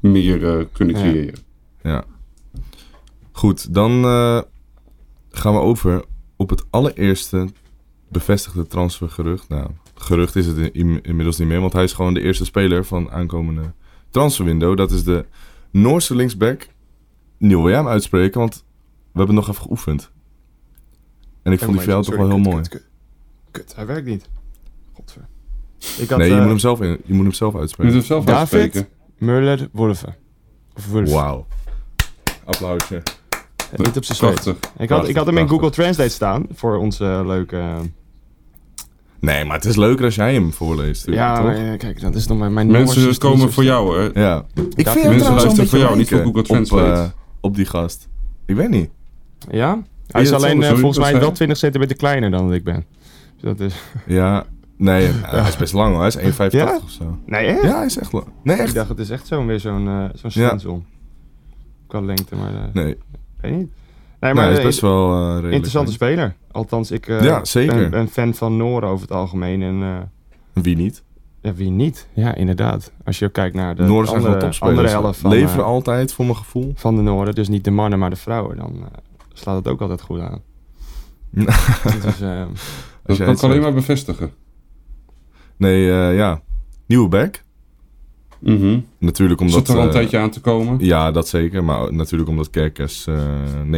[0.00, 1.34] meer eh, kunnen creëren.
[1.82, 2.04] ja.
[3.32, 4.40] Goed, dan eh,
[5.30, 6.04] gaan we over
[6.36, 7.48] op het allereerste
[8.08, 9.48] bevestigde transfergerucht.
[9.48, 12.84] Nou, gerucht is het in- inmiddels niet meer, want hij is gewoon de eerste speler
[12.84, 13.62] van aankomende
[14.12, 14.76] transferwindow.
[14.76, 15.24] Dat is de
[15.70, 16.66] Noorse linksback.
[17.38, 18.40] Neil, wil jij hem uitspreken?
[18.40, 18.64] Want
[19.12, 20.10] we hebben nog even geoefend.
[21.42, 22.62] En ik vond die jou toch wel heel mooi.
[23.50, 24.28] Kut, hij werkt niet.
[24.92, 25.28] Godver.
[25.98, 27.60] Ik had Nee, je eh, moet hem zelf, in, je moet hem zelf Je moet
[27.60, 27.96] uitspreken.
[27.96, 28.60] het zelf David?
[28.60, 28.88] uitspreken.
[29.18, 30.16] Muller Wolven.
[30.76, 31.10] Of Wolf.
[31.10, 31.46] Wauw.
[32.44, 33.02] Applausje.
[33.76, 34.18] Niet op zijn.
[34.18, 34.56] Prachtig.
[34.78, 35.48] Ik had, ik had hem in.
[35.48, 37.78] Google Translate staan voor onze leuke...
[39.22, 41.06] Nee, maar het is leuker als jij hem voorleest.
[41.06, 41.44] Ja, toch?
[41.44, 44.20] maar, eh, kijk, dat is nog mijn, mijn Mensen komen zo voor jou, hè?
[44.20, 44.44] Ja.
[44.74, 47.00] Ik vind mensen luisteren voor jou, niet voor Google op, Translate.
[47.00, 47.04] eh,
[47.40, 48.08] op die gast.
[48.46, 48.90] Ik weet niet.
[49.50, 49.82] Ja?
[50.06, 51.34] Hij is alleen eh, volgens mij wel je?
[51.34, 52.84] 20 centimeter kleiner dan dat ik ben.
[53.40, 53.74] Dus dat is...
[54.06, 54.44] Ja,
[54.76, 56.00] nee, hij is best lang hoor.
[56.00, 56.80] Hij is 1,85 Ja?
[56.84, 57.18] of zo.
[57.26, 57.58] Nee, hè?
[57.58, 58.26] Ja, hij is echt lang.
[58.42, 58.74] Nee, Ik echt?
[58.74, 60.46] dacht, het is echt zo'n weer zo'n eh zo'n Ja.
[60.46, 60.84] stencil.
[61.86, 62.96] Qua lengte, maar uh, Nee,
[63.40, 63.70] weet niet.
[64.22, 66.34] Nee, nee maar hij is eh, best wel eh, interessante speler.
[66.50, 67.76] Althans, ik eh, Ja, zeker.
[67.76, 69.62] ben, ben fan van Noren over het algemeen.
[69.62, 71.02] En eh, Wie niet?
[71.40, 72.08] ja, wie niet?
[72.12, 72.92] Ja, inderdaad.
[73.04, 76.36] Als je ook kijkt naar de Noorden andere, andere helft van, Leveren altijd, voor mijn
[76.36, 76.72] gevoel.
[76.76, 77.34] van de Noorden.
[77.34, 78.56] Dus niet de mannen, maar de vrouwen.
[78.56, 78.84] Dan
[79.32, 80.40] slaat het ook altijd goed aan.
[82.02, 82.44] dus, eh,
[83.02, 84.30] Dat kan alleen maar bevestigen.
[85.56, 86.40] Nee, eh, ja.
[86.86, 87.42] Nieuwe back.
[88.42, 88.78] Mhm.
[88.98, 89.54] Natuurlijk omdat...
[89.58, 90.84] Zit er al een eh, tijdje aan te komen.
[90.84, 91.64] Ja, dat zeker.
[91.64, 93.20] Maar natuurlijk omdat Kerkers eh
[93.70, 93.76] 99,99%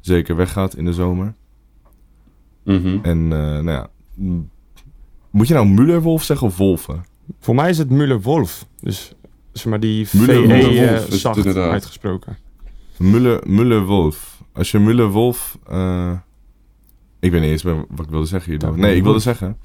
[0.00, 1.34] zeker weggaat in de zomer.
[2.64, 2.98] Mhm.
[3.02, 3.88] En eh, nou ja...
[5.30, 7.04] Moet je nou Mullerwolf zeggen of Wolven?
[7.40, 8.66] voor mij is het Müller-Wolf.
[8.80, 9.12] Dus
[9.52, 12.36] zeg maar die Müller- VE Müller-Wolf eh, zacht uitgesproken.
[12.96, 14.42] Muller, Muller-Wolf.
[14.52, 15.58] Als je Muller-Wolf...
[15.68, 16.12] eh,
[17.26, 18.70] ik weet niet eens wat ik wilde zeggen hierdoor.
[18.70, 19.56] Ja, Nee, ik wilde zeggen...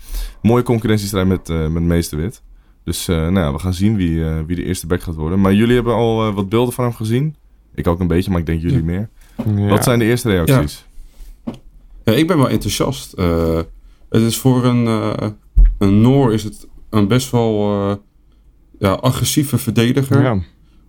[0.42, 2.42] Mooie concurrentiestrijd met, eh met Meesterwit.
[2.84, 5.42] Dus eh, nou ja, we gaan zien wie, eh, wie de eerste back gaat worden.
[5.42, 7.36] Maar jullie hebben al wat beelden van hem gezien.
[7.76, 8.84] Ik ook een beetje, maar ik denk jullie Ja.
[8.84, 9.10] meer.
[9.56, 9.68] Ja.
[9.68, 10.86] Wat zijn de eerste reacties?
[12.04, 13.12] Ja, ik ben wel enthousiast.
[14.10, 14.86] Het is voor een,
[15.78, 17.70] een Noor is het een best wel
[18.80, 20.22] ja, agressieve verdediger.
[20.22, 20.40] Ja.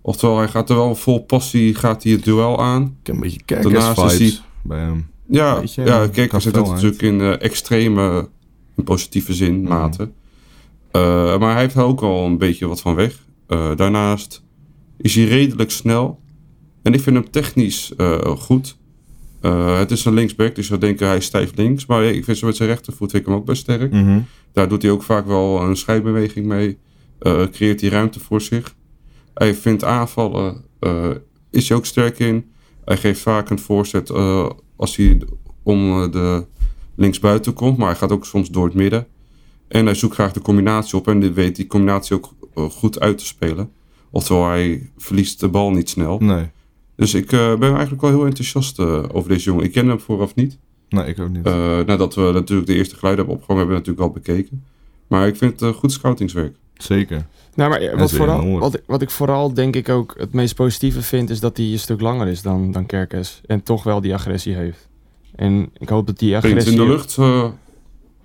[0.02, 2.82] Oftewel, hij gaat er wel vol passie gaat hij het duel aan.
[3.00, 5.10] Ik heb een beetje Kerkers-vibes bij hem.
[5.32, 6.82] Ja, ja kijk, hij zit het felheid.
[6.82, 8.28] natuurlijk in eh, extreme,
[8.76, 9.68] in positieve zin, Mhm.
[9.68, 10.10] mate.
[10.90, 13.24] Eh, maar hij heeft er ook al een beetje wat van weg.
[13.46, 14.42] Eh, daarnaast
[14.98, 16.20] is hij redelijk snel.
[16.82, 17.92] En ik vind hem technisch
[18.38, 18.76] goed.
[19.40, 21.86] Het is een linksback, dus we denken hij is stijf links.
[21.86, 23.92] Maar ik vind zo met zijn rechtervoet vind ik hem ook best sterk.
[23.92, 24.20] Mhm.
[24.52, 26.78] Daar doet hij ook vaak wel een scheidbeweging mee.
[27.50, 28.74] Creëert hij ruimte voor zich.
[29.34, 30.64] Hij vindt aanvallen,
[31.50, 32.50] is hij ook sterk in.
[32.84, 34.10] Hij geeft vaak een voorzet
[34.76, 35.22] als hij
[35.62, 36.46] om eh, de
[36.94, 37.76] linksbuiten komt.
[37.78, 39.06] Maar hij gaat ook soms door het midden.
[39.68, 41.08] En hij zoekt graag de combinatie op.
[41.08, 43.70] En dit weet die combinatie ook eh, goed uit te spelen.
[44.10, 46.18] Oftewel, hij verliest de bal niet snel.
[46.18, 46.50] Nee.
[46.96, 49.64] Dus ik eh, ben eigenlijk wel heel enthousiast over deze jongen.
[49.64, 50.58] Ik ken hem vooraf niet.
[50.88, 51.46] nee, ik ook niet.
[51.46, 54.64] Eh, nadat we natuurlijk de eerste geluiden hebben opgevangen, hebben we natuurlijk al bekeken.
[55.06, 56.56] Maar ik vind het goed scoutingswerk.
[56.82, 57.26] Zeker.
[57.54, 60.54] Nou, maar is wat, vooral, wat, ik- wat ik vooral denk ik ook het meest
[60.54, 63.40] positieve vind, is dat hij een stuk langer is dan, dan Kerkes.
[63.46, 64.88] En toch wel die agressie heeft.
[65.34, 66.72] En ik hoop dat die agressie...
[66.72, 67.40] in de lucht eh,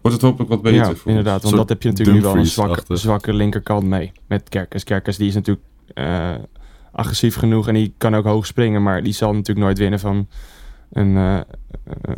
[0.01, 0.77] wordt het hopelijk wat beter.
[0.79, 1.41] Ja, inderdaad.
[1.41, 4.11] Want dat heb je natuurlijk nu wel een zwakke, zwakke linkerkant mee.
[4.27, 4.83] Met Kerkers.
[4.83, 6.33] Kerkers die is natuurlijk eh,
[6.91, 8.83] agressief genoeg en die kan ook hoog springen.
[8.83, 10.27] Maar die zal natuurlijk nooit winnen van
[10.91, 11.39] een, eh,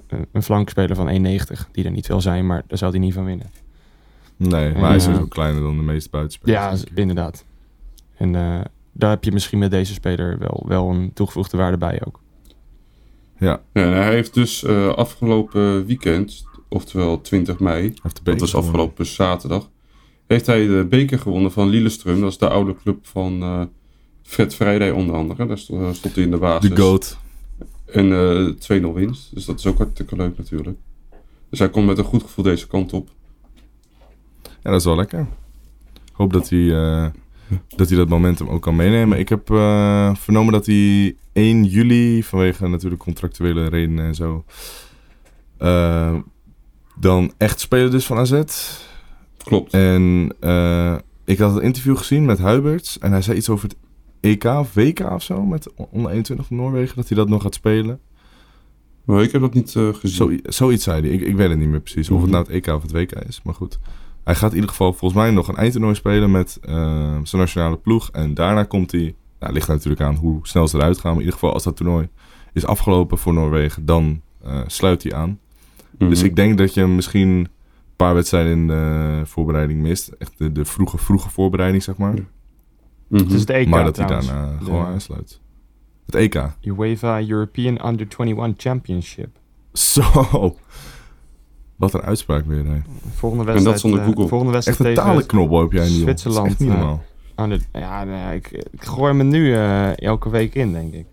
[0.08, 1.68] een- een flankspeler van 1,90.
[1.72, 3.46] Die er niet veel zijn, maar daar zal hij niet van winnen.
[4.40, 6.82] Nee, maar En, hij is eh, dus ook kleiner dan de meeste buitenspelers.
[6.82, 7.46] Ja, inderdaad.
[8.18, 12.02] En eh, daar heb je misschien met deze speler wel, wel een toegevoegde waarde bij
[12.06, 12.20] ook.
[13.38, 18.56] Ja, Ja, en hij heeft dus eh, afgelopen weekend, oftewel 20 mei, dat was gewonnen.
[18.56, 19.70] afgelopen zaterdag,
[20.28, 22.20] heeft hij de beker gewonnen van Lillestrøm.
[22.20, 23.62] Dat is de oude club van eh
[24.24, 25.46] Fred Vrijdij onder andere.
[25.46, 26.70] Daar stond, daar stond hij in de basis.
[26.70, 27.18] De GOAT.
[27.86, 28.12] En
[28.70, 29.34] eh 2-0 winst.
[29.34, 30.78] Dus dat is ook hartstikke leuk natuurlijk.
[31.50, 33.10] Dus hij komt met een goed gevoel deze kant op.
[34.64, 35.20] Ja, dat is wel lekker.
[36.06, 37.06] Ik hoop dat hij, eh,
[37.76, 39.20] dat hij dat momentum ook kan meenemen.
[39.20, 44.44] Ik heb eh, vernomen dat hij 1 juli, vanwege natuurlijk contractuele redenen en zo,
[45.58, 46.16] eh,
[47.00, 48.42] dan echt speler dus van AZ.
[49.44, 49.74] Klopt.
[49.74, 50.32] En
[51.26, 53.78] ik had het interview gezien met Huiberts en hij zei iets over het
[54.20, 57.54] EK of WK of zo, met onder 21 van Noorwegen, dat hij dat nog gaat
[57.54, 58.00] spelen.
[59.06, 60.10] Maar ik heb dat niet gezien.
[60.10, 61.10] Zo, zoiets zei hij.
[61.10, 62.10] Ik, ik weet het niet meer precies.
[62.10, 62.32] Of het Mhm.
[62.32, 63.42] nou het EK of het WK is.
[63.44, 63.80] Maar goed.
[64.30, 66.74] Hij gaat in ieder geval volgens mij nog een eindtoernooi spelen met eh,
[67.24, 68.10] zijn nationale ploeg.
[68.12, 69.16] En daarna komt hij...
[69.40, 71.12] Nou, ligt er natuurlijk aan hoe snel ze eruit gaan.
[71.12, 72.10] Maar in ieder geval als dat toernooi
[72.54, 75.40] is afgelopen voor Noorwegen, dan eh, sluit hij aan.
[75.98, 76.10] Mhm.
[76.10, 77.48] Dus ik denk dat je misschien een
[77.96, 80.08] paar wedstrijden in de voorbereiding mist.
[80.08, 82.14] Echt de, de vroege, vroege voorbereiding, zeg maar.
[82.14, 83.22] Mhm.
[83.22, 85.42] Het is het EK maar dat hij daarna De gewoon aansluit.
[86.06, 86.52] Het EK.
[86.62, 89.30] UEFA European Under 21 Championship.
[89.74, 90.56] Zo.
[91.80, 92.66] Wat een uitspraak weer.
[92.66, 92.80] Hè.
[93.16, 94.28] Volgende dat wedstrijd, zonder eh, Google.
[94.28, 96.02] volgende Echt wedstrijd een tegen talenknobbel heb jij niet.
[96.02, 97.04] Zwitserland, Dat is echt niet eh, normaal.
[97.36, 101.06] Under, ja, nee, ik, ik gooi me nu eh, elke week in, denk ik.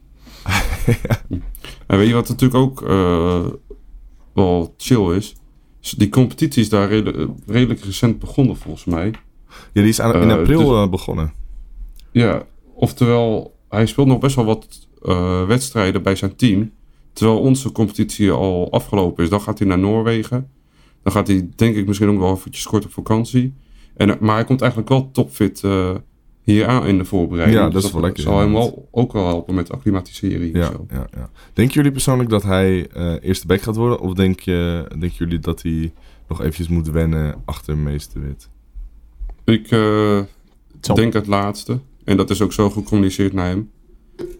[1.86, 3.44] En weet je wat natuurlijk ook eh,
[4.34, 5.36] wel chill is?
[5.96, 9.06] Die competitie is daar redelijk, redelijk recent begonnen volgens mij.
[9.72, 11.32] Ja, die is aan, in april dus- begonnen.
[12.12, 12.42] Ja,
[12.74, 16.72] oftewel, hij speelt nog best wel wat eh, wedstrijden bij zijn team.
[17.12, 19.30] Terwijl onze competitie al afgelopen is.
[19.30, 20.50] Dan gaat hij naar Noorwegen.
[21.06, 23.54] Dan gaat hij denk ik misschien ook wel eventjes kort op vakantie.
[23.96, 25.94] En, maar hij komt eigenlijk wel topfit eh,
[26.42, 27.58] hier aan in de voorbereiding.
[27.58, 30.54] Ja, dat Dus is wel lekker, zal hem wel, ook wel helpen met acclimatisering.
[30.54, 30.86] en Ja, zo.
[30.90, 31.30] ja, ja.
[31.52, 34.00] Denken jullie persoonlijk dat hij eh, eerste back gaat worden?
[34.00, 35.92] Of denk je, denken jullie dat hij
[36.28, 38.48] nog eventjes moet wennen achter Meester Wit?
[39.44, 40.20] Ik eh,
[40.94, 41.80] denk het laatste.
[42.04, 43.70] En dat is ook zo gecommuniceerd naar hem.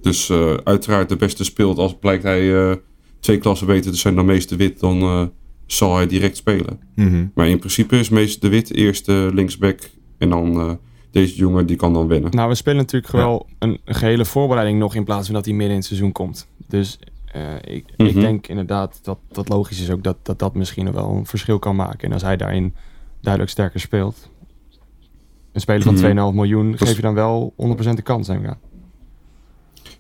[0.01, 1.79] Dus eh, uiteraard de beste speelt.
[1.79, 2.77] Als blijkt hij eh,
[3.21, 5.27] twee klassen beter te zijn dan Meester Wit, dan eh,
[5.67, 6.81] zal hij direct spelen.
[6.95, 7.27] Mhm.
[7.35, 9.79] Maar in principe is Meester de Wit eerste linksback.
[10.19, 10.73] En dan eh,
[11.11, 12.31] deze jongen, die kan dan wennen.
[12.31, 15.71] Nou, we spelen natuurlijk wel een, gehele voorbereiding nog in plaats van dat hij midden
[15.73, 16.49] in het seizoen komt.
[16.69, 18.21] Dus eh, ik, ik Mhm.
[18.21, 21.59] denk inderdaad dat dat logisch is ook dat dat, dat misschien nog wel een verschil
[21.59, 22.01] kan maken.
[22.09, 22.75] En als hij daarin
[23.21, 24.31] duidelijk sterker speelt.
[25.53, 26.03] Een speler van Mhm.
[26.31, 28.59] 2,5 miljoen is- geef je dan wel 100% de kans, denk ik aan.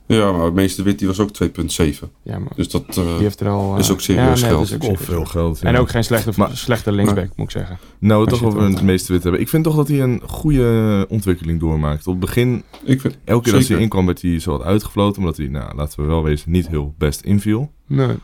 [0.08, 2.08] Ja, maar Meester Wit die was ook 2,7.
[2.22, 3.72] Ja, maar Dus dat eh, die heeft er al...
[3.72, 4.68] eh, is ook serieus nee, geld.
[4.68, 5.58] dat is ook Of serieus veel geld.
[5.60, 5.68] ja.
[5.68, 7.78] En ook geen slechte, Maar- slechte linksback, moet ik zeggen.
[7.98, 9.40] Nou, Als toch over het Meester Wit hebben.
[9.40, 12.06] Ik vind toch dat hij een goede ontwikkeling doormaakt.
[12.06, 15.18] Op het begin, ik vind, elke keer als hij inkwam, werd hij zo wat uitgefloten.
[15.22, 17.70] Omdat hij, nou, laten we wel wezen, niet heel best inviel.
[17.86, 18.16] Nee.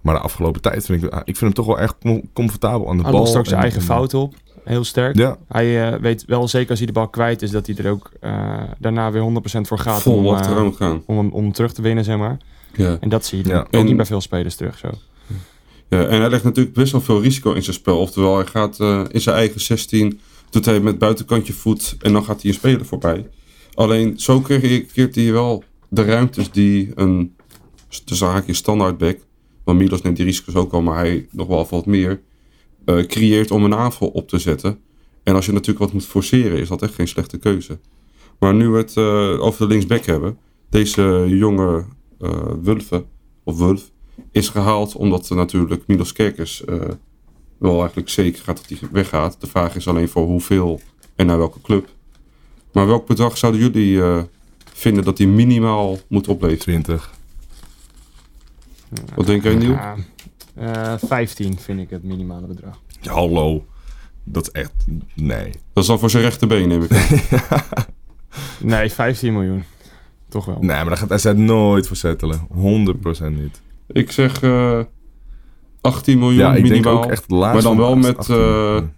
[0.00, 2.88] Maar de afgelopen tijd vind ik, ah, ik vind hem toch wel echt com- comfortabel
[2.88, 3.20] aan de Hij bal.
[3.20, 4.34] lost ook zijn En- eigen en- fouten op.
[4.64, 5.16] Heel sterk.
[5.16, 7.90] Ja, Hij eh, weet wel zeker als hij de bal kwijt is, dat hij er
[7.90, 10.02] ook eh, daarna weer 100% voor gaat.
[10.02, 11.02] vol om, eh, gaan.
[11.06, 12.36] om, hem- om terug te winnen, zeg maar.
[12.76, 12.96] Ja.
[13.00, 13.58] En dat zie je Ja.
[13.60, 14.78] ook En- niet bij veel spelers terug.
[14.78, 14.88] Zo.
[15.88, 17.98] ja, en hij legt natuurlijk best wel veel risico in zijn spel.
[17.98, 20.20] Oftewel, hij gaat eh, in zijn eigen 16,
[20.50, 23.26] doet hij met buitenkantje voet en dan gaat hij een speler voorbij.
[23.74, 27.34] Alleen zo creëert hij wel de ruimtes die een
[28.04, 29.18] tussen haakjes standaardback,
[29.64, 32.20] want Milos neemt die risico's ook al, maar hij nog wel wat meer,
[32.84, 34.78] eh, creëert om een aanval op te zetten.
[35.22, 37.78] En als je natuurlijk wat moet forceren, is dat echt geen slechte keuze.
[38.38, 40.38] Maar nu we het eh, over de linksback hebben,
[40.68, 41.84] deze jonge
[42.20, 43.04] eh Wulfe,
[43.44, 43.90] of Wulf,
[44.30, 46.80] is gehaald omdat er natuurlijk Milos Kerkers eh,
[47.58, 49.40] wel eigenlijk zeker gaat dat hij weggaat.
[49.40, 50.80] De vraag is alleen voor hoeveel
[51.16, 51.88] en naar welke club.
[52.72, 54.22] Maar welk bedrag zouden jullie eh,
[54.72, 56.58] vinden dat hij minimaal moet opleveren?
[56.58, 57.10] 20.
[59.14, 59.78] Wat denk jij, Nieuw?
[60.60, 62.80] Ja, eh, 15 vind ik het minimale bedrag.
[63.00, 63.66] Ja, hallo.
[64.24, 64.72] Dat is echt...
[65.14, 65.50] Nee.
[65.72, 66.90] Dat is dan voor zijn rechterbeen, neem ik.
[68.62, 69.64] Nee, 15 miljoen.
[70.28, 70.56] Toch wel.
[70.60, 72.40] Nee, maar daar gaat SZ nooit voor settelen.
[72.52, 73.60] 100% niet.
[73.86, 74.80] Ik zeg eh
[75.80, 76.82] 18 miljoen Ja, ik minimaal.
[76.92, 78.92] denk ook echt laatst maar dan wel met eh, 18.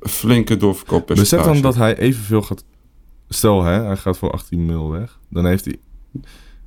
[0.00, 1.36] flinke doorverkooppercentage.
[1.36, 2.64] Besef dan dat hij evenveel gaat...
[3.28, 5.18] Stel, hè, hij gaat voor 18 mil weg.
[5.30, 5.76] Dan heeft hij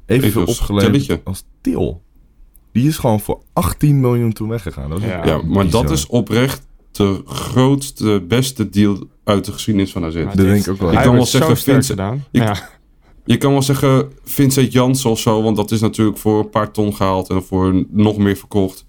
[0.06, 2.02] evenveel Even als opgeleverd als Til.
[2.78, 4.90] Die is gewoon voor 18 miljoen toen weggegaan.
[4.90, 5.26] Dat is Ja.
[5.26, 5.82] Ja, maar bizar.
[5.84, 10.13] dat is oprecht de grootste, beste deal uit de geschiedenis van AZ.
[10.13, 10.90] Dat denk ik ook wel.
[10.90, 12.24] Ik Hij kan wel zeggen, Vincent- gedaan.
[12.32, 12.70] ik- ja.
[13.26, 16.72] Je kan wel zeggen Vincent Janssen of zo, want dat is natuurlijk voor een paar
[16.72, 18.86] ton gehaald en voor nog meer verkocht.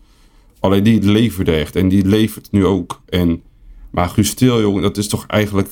[0.61, 3.01] Alleen die leverde echt en die levert nu ook.
[3.09, 3.42] En,
[3.90, 5.68] maar Guus Til, jongen, dat is toch eigenlijk...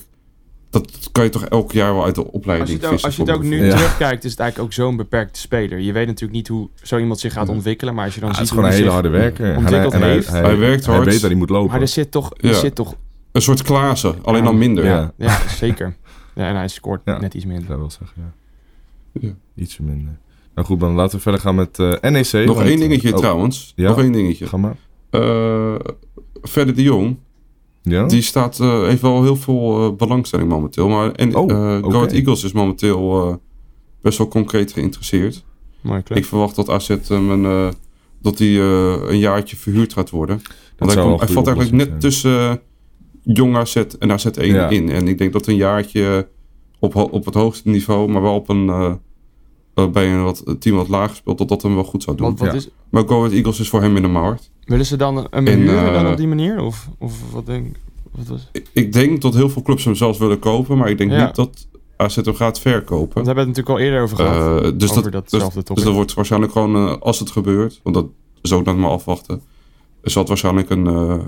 [0.71, 3.17] Dat kan je toch elk jaar wel uit de Als opleiding je het ook, als
[3.17, 3.65] je het ook nu.
[3.65, 3.71] Ja.
[3.77, 5.79] terugkijkt, is het eigenlijk ook zo'n beperkte speler.
[5.79, 7.95] Je weet natuurlijk niet hoe zo iemand zich gaat ontwikkelen.
[7.95, 9.57] Maar als je dan Ja, het ziet is gewoon een hoe hele hij harde werker.
[9.57, 10.29] ontwikkeld En hij, heeft.
[10.29, 11.07] hij, Hij werkt Hij hard.
[11.07, 11.71] weet waar hij moet lopen.
[11.71, 12.31] Maar er zit toch...
[12.37, 12.55] Er Ja.
[12.55, 12.95] zit toch
[13.33, 14.85] Een soort Klaassen, alleen dan minder.
[14.85, 15.13] Ja.
[15.17, 15.97] ja, zeker.
[16.35, 17.19] Ja, en hij scoort Ja.
[17.19, 17.67] net iets minder.
[17.67, 18.33] zou wel zeggen, ja.
[19.29, 19.35] Ja.
[19.55, 20.19] Ietsje minder.
[20.55, 22.33] Nou goed, dan laten we verder gaan met eh, NEC.
[22.47, 23.73] Nog want- één dingetje oh, trouwens.
[23.77, 23.89] Ja?
[23.89, 24.47] Nog één dingetje.
[24.47, 24.77] Ga maar.
[25.11, 25.75] Eh
[26.43, 27.17] Verder de Jong,
[27.89, 28.07] Ja?
[28.07, 30.89] die staat, eh, heeft wel heel veel eh, belangstelling momenteel.
[30.89, 31.83] Maar en, Oh, eh.
[31.93, 33.41] Go Eagles is momenteel
[34.03, 35.45] best wel concreet geïnteresseerd.
[36.09, 37.73] Ik verwacht dat AZ hem een,
[38.23, 38.59] dat hij
[39.09, 40.41] een jaartje verhuurd gaat worden.
[40.79, 42.61] Want hij, komt- valt eigenlijk net tussen
[43.23, 44.69] jong AZ en AZ 1 Ja.
[44.69, 44.91] in.
[44.91, 46.29] En ik denk dat een jaartje
[46.79, 48.99] op, op het hoogste niveau, maar wel op een,
[49.85, 52.27] bij een wat, een team wat lager speelt, dat dat hem wel goed zou doen.
[52.31, 52.55] Wat, wat Ja.
[52.55, 54.51] is, Maar Go Ahead Eagles is voor hem in de markt.
[54.65, 56.61] willen ze dan een En, huren dan eh, op die manier?
[56.63, 57.77] Of, of wat denk
[58.13, 58.49] wat was?
[58.53, 61.27] Ik- Ik denk dat heel veel clubs hem zelfs willen kopen, maar ik denk Ja.
[61.27, 63.15] niet dat AZ hem gaat verkopen.
[63.15, 64.63] Want we hebben het natuurlijk al eerder over gehad.
[64.65, 67.95] Eh, dus, over dat, dus, dus dat wordt waarschijnlijk gewoon, eh, als het gebeurt, want
[67.95, 68.07] dat
[68.43, 69.41] is ook nog maar afwachten,
[70.03, 71.19] zal het waarschijnlijk een eh,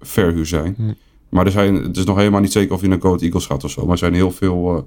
[0.00, 0.74] verhuur zijn.
[0.76, 0.92] Hm.
[1.28, 3.64] Maar er zijn, het is nog helemaal niet zeker of hij naar Goat Eagles gaat
[3.64, 3.82] of zo.
[3.82, 4.82] Maar er zijn heel veel eh,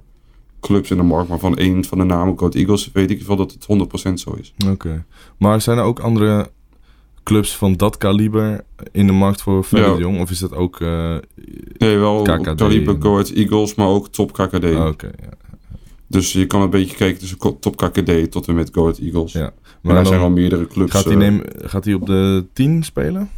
[0.61, 3.51] clubs in de markt, waarvan één van de namen Goat Eagles, weet ik wel dat
[3.51, 3.65] het
[4.09, 4.53] 100% zo is.
[4.67, 5.05] Oké.
[5.37, 6.49] Maar zijn er ook andere
[7.23, 9.97] clubs van dat kaliber in de markt voor Verder Ja.
[9.97, 10.19] Jong?
[10.19, 10.79] Of is dat ook...
[10.81, 11.15] eh,
[11.77, 14.63] Nee, wel KKD Caliber en- Goat Eagles, maar ook top KKD.
[14.65, 15.29] oh, Oké, ja.
[16.07, 19.31] Dus je kan een beetje kijken tussen top KKD tot en met Goat Eagles.
[19.33, 19.39] Ja.
[19.39, 20.91] Maar Maar er dan zijn wel meerdere clubs.
[20.91, 23.29] gaat, hij eh, gaat hij op de 10 spelen?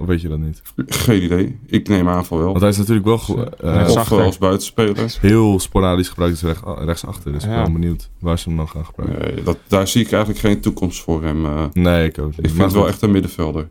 [0.00, 0.62] Of weet je dat niet?
[0.86, 1.58] Geen idee.
[1.66, 2.46] Ik neem aan van wel.
[2.46, 5.16] Want hij is natuurlijk wel eh, of eh, als buitenspeler.
[5.20, 7.32] heel sporadisch gebruikt dus recht, rechtsachter.
[7.32, 9.34] Dus ik ben wel benieuwd waar ze hem dan gaan gebruiken.
[9.34, 11.46] Nee, dat, daar zie ik eigenlijk geen toekomst voor hem.
[11.46, 11.64] eh.
[11.72, 12.38] Nee, ik ook niet.
[12.38, 13.68] ik vind Maar het wel echt een middenvelder.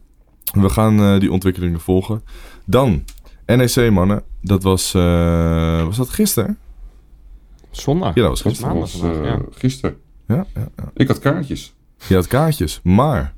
[0.54, 2.24] We gaan eh, die ontwikkelingen volgen.
[2.66, 3.04] Dan,
[3.46, 4.24] NEC mannen.
[4.42, 6.58] Dat was, eh, was dat gisteren?
[7.72, 8.16] Zondag.
[8.16, 8.72] Ja, dat was gisteren.
[8.74, 9.40] maandag was vandaag, eh, ja.
[9.52, 9.98] gisteren.
[10.28, 10.92] Ja, ja, ja.
[10.94, 11.74] Ik had kaartjes.
[12.08, 13.38] Je had kaartjes, maar...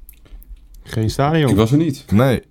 [0.83, 1.49] Geen stadion.
[1.49, 2.05] Ik was er niet.
[2.11, 2.41] Nee.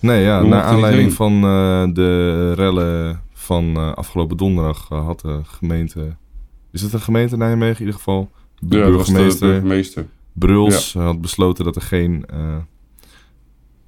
[0.00, 5.40] Nee, ja, naar aanleiding van eh, de rellen van eh, afgelopen donderdag eh, had de
[5.44, 6.16] gemeente...
[6.72, 8.30] Is het een gemeente Nijmegen in ieder geval?
[8.58, 10.06] De Ja, was de burgemeester burgemeester.
[10.32, 12.56] Bruls had besloten dat er geen eh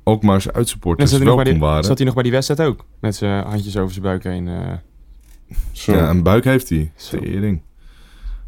[0.02, 1.84] Alkmaarse En uitsupporters zat hij, nog bij welkom die, waren.
[1.84, 2.84] zat hij nog bij die wedstrijd ook?
[3.00, 4.48] Met zijn handjes over zijn buik heen.
[4.48, 4.72] eh.
[5.72, 5.92] Zo.
[5.92, 6.92] Ja, een buik heeft hij.
[7.10, 7.62] Tering.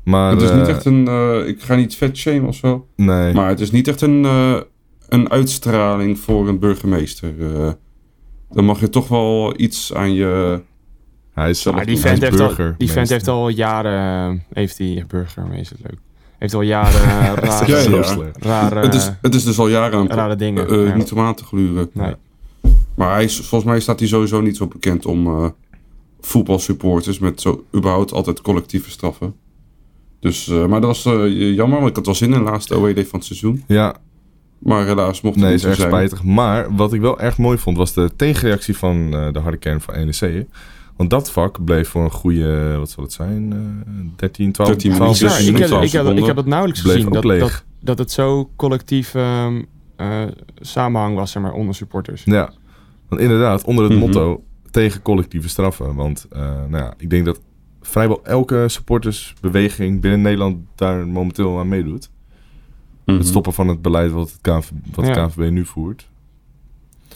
[0.05, 1.09] Maar, het is niet echt een...
[1.09, 2.87] eh, ik ga niet vet shame of zo.
[2.97, 3.35] Nee.
[3.35, 4.61] Maar het is niet echt een, eh,
[5.11, 7.33] een uitstraling voor een burgemeester.
[7.65, 7.73] eh.
[8.51, 10.61] dan mag je toch wel iets aan je...
[11.33, 14.33] hij is die hij vent, is heeft al, burger, die vent heeft al jaren...
[14.33, 15.99] eh, heeft hij burgemeester, leuk.
[16.39, 18.31] Heeft al jaren eh, rare, Ja, ja.
[18.39, 20.69] rare, het, is, het is dus al jaren een rare dingen.
[20.69, 20.97] eh, ja.
[20.97, 21.91] niet om aan te gluren.
[21.93, 22.15] Nee.
[22.95, 25.49] Maar hij is, volgens mij staat hij sowieso niet zo bekend om eh,
[26.21, 29.35] voetbalsupporters met zo überhaupt altijd collectieve straffen.
[30.21, 32.79] Dus, eh, maar dat was eh, jammer, want ik had wel zin in de laatste
[32.79, 33.65] OED van het seizoen.
[33.67, 33.97] Ja,
[34.61, 35.91] Maar helaas mocht het nee, niet is zo erg zijn.
[35.91, 36.23] spijtig.
[36.23, 39.81] Maar wat ik wel erg mooi vond, was de tegenreactie van eh, de harde kern
[39.81, 40.47] van NEC.
[40.97, 43.59] Want dat vak bleef voor een goede, wat zal het zijn, eh
[44.17, 45.27] 13, 12, 13 12 minuten.
[45.29, 47.11] Bizar, 13 ik, heb, ik, heb, ik heb dat nauwelijks Bleef gezien.
[47.13, 49.63] Dat, dat, dat het zo collectief ehm,
[49.97, 50.23] eh,
[50.61, 52.23] samenhang was zeg maar, onder supporters.
[52.25, 52.53] Ja,
[53.09, 54.03] want inderdaad, onder het Mhm.
[54.03, 55.95] motto tegen collectieve straffen.
[55.95, 57.41] Want eh, nou ja, ik denk dat
[57.81, 62.11] vrijwel elke supportersbeweging binnen Nederland daar momenteel aan meedoet.
[63.11, 63.19] Mhm.
[63.19, 65.13] Het stoppen van het beleid wat het KNV, wat Ja.
[65.15, 66.09] de KNVB nu voert.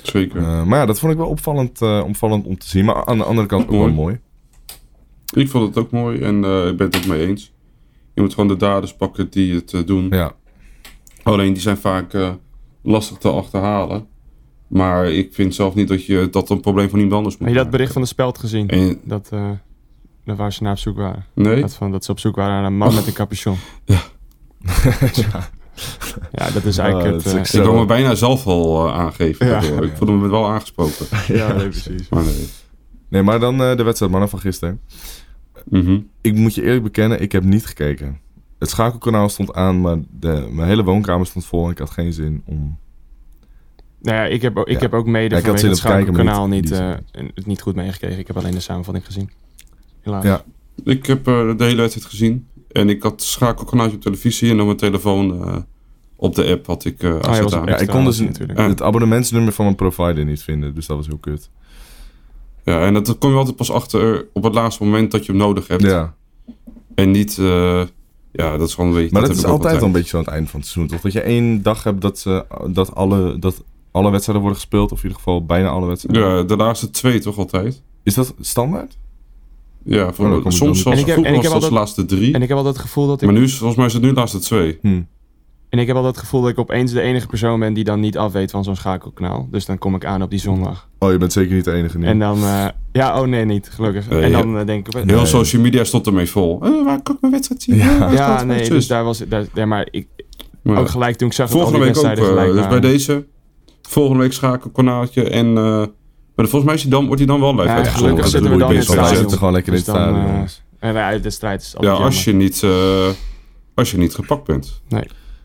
[0.03, 0.37] Zeker.
[0.43, 2.85] Eh, maar ja, dat vond ik wel opvallend, eh, opvallend om te zien.
[2.85, 3.93] Maar aan de andere kant ook wel Mooi.
[3.93, 4.19] mooi.
[5.35, 7.53] Ik vond het ook mooi en eh, ik ben het ook mee eens.
[8.15, 10.07] Je moet gewoon de daders pakken die het doen.
[10.11, 10.33] Ja,
[11.23, 12.31] Alleen die zijn vaak eh,
[12.83, 14.07] lastig te achterhalen.
[14.69, 17.57] Maar ik vind zelf niet dat je dat een probleem van iemand anders moet Heb
[17.57, 18.69] je dat bericht van de speld gezien?
[18.69, 19.51] En, Dat, eh
[20.25, 21.25] dat waar ze naar op zoek waren.
[21.35, 21.61] nee?
[21.61, 23.57] Dat, van, dat ze op zoek waren naar een man met een capuchon.
[23.85, 24.01] Ja.
[25.13, 25.51] Ja,
[26.55, 27.25] dat is eigenlijk Oh, het...
[27.35, 29.47] dat is eh, Ik kan me bijna zelf al eh, aangeven.
[29.47, 29.61] Ja.
[29.61, 31.07] Ik voelde me wel aangesproken.
[31.37, 32.09] ja, nee, precies.
[32.09, 32.49] Maar nee.
[33.09, 34.81] nee, maar dan eh, de wedstrijd mannen van gisteren.
[35.69, 35.99] Mhm.
[36.21, 38.19] Ik moet je eerlijk bekennen, ik heb niet gekeken.
[38.59, 42.13] Het schakelkanaal stond aan, maar de, mijn hele woonkamer stond vol en ik had geen
[42.13, 42.79] zin om...
[44.03, 44.81] Nou ja, ik heb, ook- ik Ja.
[44.81, 46.81] heb ook mede Ja, ik had het om te kijken, maar kanaal niet- niet, niet-
[46.81, 48.19] eh, het niet goed meegekregen.
[48.19, 49.31] Ik heb alleen de samenvatting gezien.
[50.01, 50.25] Helaas.
[50.25, 50.45] Ja.
[50.85, 52.47] Ik heb eh, de hele wedstrijd gezien.
[52.75, 55.57] En ik had schakelkanaaltje op televisie en op mijn telefoon eh,
[56.17, 57.69] op de app had ik eh Oh, AZ ja, aan.
[57.69, 58.59] ik kon dus natuurlijk.
[58.59, 61.51] Het abonnementsnummer van mijn provider niet vinden, dus dat was heel kut.
[62.65, 65.41] Ja, en dat kom je altijd pas achter op het laatste moment dat je hem
[65.41, 65.83] nodig hebt.
[65.83, 66.15] Ja,
[66.95, 67.83] En niet, eh,
[68.33, 69.13] ja, dat is gewoon een beetje...
[69.13, 71.03] maar dat, is altijd wel een beetje zo aan het eind van het seizoen, toch?
[71.03, 74.99] Dat je één dag hebt dat, ze, dat, alle, dat alle wedstrijden worden gespeeld, of
[74.99, 76.37] in ieder geval bijna alle wedstrijden.
[76.37, 77.83] Ja, de laatste twee toch altijd?
[78.03, 78.97] Is dat standaard?
[79.85, 82.35] Ja, voor, Oh, soms En ik heb- vroeger was laatste drie.
[82.35, 83.29] En ik heb altijd het gevoel dat ik...
[83.31, 84.79] Maar nu, volgens mij is het nu de laatste twee.
[84.83, 85.03] Hm.
[85.69, 88.01] En ik heb altijd het gevoel dat ik opeens de enige persoon ben die dan
[88.01, 89.49] niet afweet van zo'n schakelkanaal.
[89.51, 90.89] Dus dan kom ik aan op die zondag.
[90.99, 92.07] Oh, je bent zeker niet de enige nu.
[92.07, 92.37] En dan...
[92.43, 93.69] eh, ja, oh nee, niet.
[93.73, 94.09] Gelukkig.
[94.09, 94.93] Nee, en dan eh, denk ik...
[94.95, 95.27] Heel Nee.
[95.27, 96.61] social media stond ermee vol.
[96.63, 97.77] Eh, waar kan ik mijn wedstrijd zien?
[97.77, 98.45] Ja.
[98.45, 99.19] Nee, dus daar was...
[99.29, 100.07] Daar, ja, maar ik,
[100.63, 102.27] Maar ook gelijk toen ik zag dat al volgende die week ook.
[102.27, 103.27] gelijk dus bij deze,
[103.83, 105.29] volgende week schakelkanaaltje.
[105.31, 105.57] En,
[106.37, 108.09] maar volgens mij is die dan, wordt hij dan wel live Ja, uitgezonden.
[108.09, 108.97] gelukkig dat zitten we dan in het wel.
[108.97, 109.19] stadion.
[109.19, 110.63] Zitten gewoon lekker in Dus het stadion, dan, eh, jongens.
[110.79, 113.07] En ja, de strijd is Ja, als je, niet, eh,
[113.75, 114.83] als je niet gepakt bent.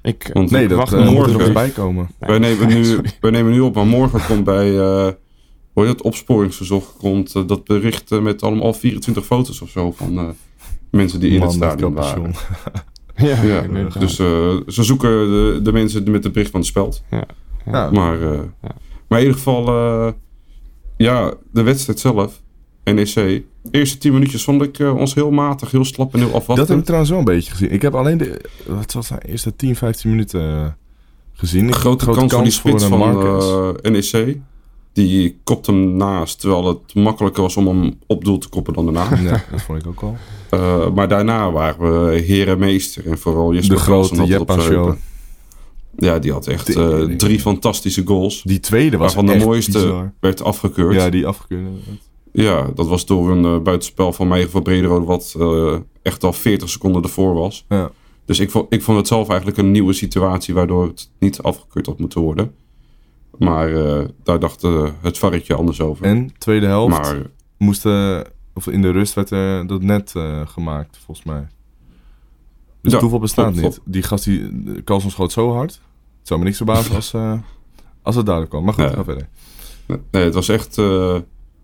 [0.01, 1.53] Ik, Want Nee, dat wacht eh, nog moet er nog morgen.
[1.53, 2.09] bij komen.
[2.19, 2.29] Nee.
[2.29, 5.07] wij, nemen nu, wij nemen nu op, maar morgen komt bij uh,
[5.73, 9.91] hoe heet het, opsporingsverzocht komt eh, dat bericht eh, met allemaal 24 foto's of zo
[9.91, 10.25] van eh,
[10.91, 12.31] mensen die in het stadion waren.
[13.15, 16.65] ja, Ja, het dus eh, ze zoeken de, de mensen met het bericht van de
[16.65, 17.03] speld.
[17.65, 18.71] Ja, Maar, eh, Ja.
[19.07, 20.13] maar in ieder geval, eh,
[21.03, 22.41] ja, de wedstrijd zelf,
[22.83, 23.43] NEC.
[23.71, 26.57] Eerste 10 minuutjes vond ik eh, ons heel matig, heel slap en heel afwachtend.
[26.57, 27.71] dat heb ik trouwens wel een beetje gezien.
[27.71, 30.65] Ik heb alleen de, wat was eerste 10, 15 minuten eh,
[31.33, 31.73] gezien.
[31.73, 34.37] Grote, kans voor die spits een van eh, NEC.
[34.93, 38.85] Die kopt hem naast, terwijl het makkelijker was om hem op doel te koppen dan
[38.85, 39.17] daarna.
[39.29, 40.17] Ja, dat vond ik ook wel.
[40.49, 43.07] Eh, maar daarna waren we herenmeester.
[43.07, 44.15] En vooral Jesper De grote
[44.59, 44.95] show.
[45.99, 48.41] Ja, die had echt eh, drie fantastische goals.
[48.41, 50.13] Die tweede was Waarvan de mooiste bizar.
[50.19, 50.95] werd afgekeurd.
[50.95, 51.67] Ja, Ja, die afgekeurd.
[52.75, 55.05] dat was door een eh, buitenspel van Meijer van Brederode...
[55.05, 57.65] wat eh, echt al 40 seconden ervoor was.
[57.69, 57.91] Ja.
[58.25, 60.53] Dus ik vond, ik vond het zelf eigenlijk een nieuwe situatie...
[60.53, 62.53] waardoor het niet afgekeurd had moeten worden.
[63.37, 63.71] Maar
[64.23, 64.61] daar dacht
[65.01, 66.05] het varretje anders over.
[66.05, 68.19] En tweede helft maar moest, eh,
[68.53, 70.13] of in de rust werd er dat net
[70.45, 71.47] gemaakt, volgens mij.
[72.81, 73.79] Dus Ja, toeval bestaat niet.
[73.85, 75.81] Die gast, die Carlson schoot zo hard.
[76.19, 77.39] Het zou me niks verbazen als, eh,
[78.01, 78.65] Als het duidelijk kwam.
[78.65, 78.93] Maar goed, Nee.
[78.93, 79.29] ga verder.
[80.11, 81.17] Nee, het was echt eh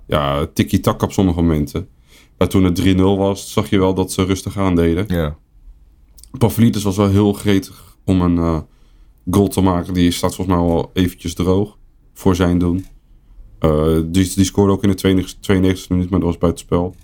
[0.08, 1.88] ja, tikkie-tak op sommige momenten.
[2.38, 5.06] Maar toen het 3-0 was, zag je wel dat ze rustig aandeden.
[5.08, 5.38] Ja.
[6.38, 8.60] Pavlidis was wel heel gretig om een eh,
[9.32, 9.93] goal te maken.
[9.93, 11.78] Die staat volgens mij wel eventjes droog
[12.14, 12.86] voor zijn doen.
[14.06, 16.95] Die, die scoorde ook in de 92, 92 minuut, maar dat was buitenspel.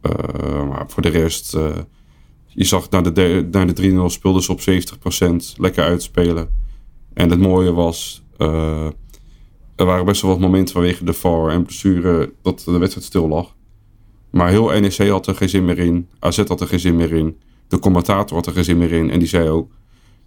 [0.00, 1.56] Eh maar voor de rest,
[2.54, 5.56] je zag naar de, de, naar de 3-0 speelden ze op 70%.
[5.56, 6.48] Lekker uitspelen.
[7.14, 8.86] En het mooie was, eh,
[9.76, 13.28] er waren best wel wat momenten vanwege de VAR en blessure dat de wedstrijd stil
[13.28, 13.54] lag.
[14.30, 16.08] Maar heel NEC had er geen zin meer in.
[16.18, 17.38] AZ had er geen zin meer in.
[17.68, 19.10] De commentator had er geen zin meer in.
[19.10, 19.70] En die zei ook,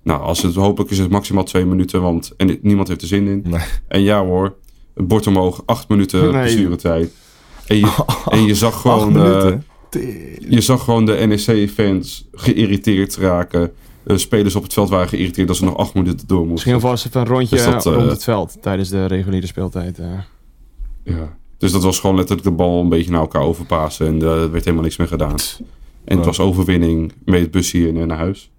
[0.04, 3.28] nou, als het, hopelijk is het maximaal twee minuten, want en, niemand heeft er zin
[3.28, 3.44] in.
[3.46, 3.62] Nee.
[3.88, 4.56] En ja hoor,
[4.94, 6.32] het bord omhoog, acht minuten Nee.
[6.32, 7.14] blessuretijd.
[7.68, 9.14] En je, en je zag gewoon...
[10.50, 13.72] je zag gewoon de NEC-fans geïrriteerd raken.
[14.04, 16.54] Eh, spelers op het veld waren geïrriteerd dat ze nog acht minuten door moesten.
[16.54, 20.00] Misschien alvast even een rondje Dus dat, eh, rond het veld tijdens de reguliere speeltijd.
[20.00, 20.20] eh.
[21.04, 21.38] Ja.
[21.58, 24.08] Dus dat was gewoon letterlijk de bal een beetje naar elkaar overpassen.
[24.08, 25.36] En er werd helemaal niks meer gedaan.
[26.04, 28.52] En het was overwinning met het busje en naar huis.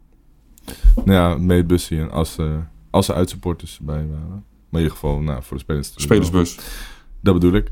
[0.95, 2.47] Nou ja, met busje en als, eh,
[2.91, 4.29] als er uitsupporters bij waren.
[4.68, 5.93] Maar in ieder geval, nou, voor de spelers.
[5.97, 6.57] Spelersbus.
[7.20, 7.68] Dat bedoel ik.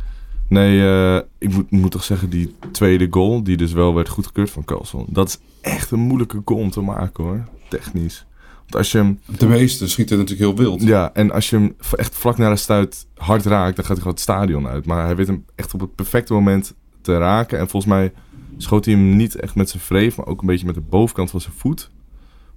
[0.49, 4.51] Nee, eh, ik moet, moet toch zeggen, die tweede goal, die dus wel werd goedgekeurd
[4.51, 5.07] van Carlson.
[5.09, 8.27] Dat is echt een moeilijke goal om te maken hoor, technisch.
[8.59, 10.83] Want als je hem, De meeste schieten natuurlijk heel wild.
[10.83, 13.97] ja, en als je hem echt vlak naar de stuit hard raakt, dan gaat hij
[13.97, 14.87] gewoon het stadion uit.
[14.87, 17.59] Maar hij weet hem echt op het perfecte moment te raken.
[17.59, 18.13] En volgens mij
[18.57, 21.31] schoot hij hem niet echt met zijn vreef, maar ook een beetje met de bovenkant
[21.31, 21.91] van zijn voet.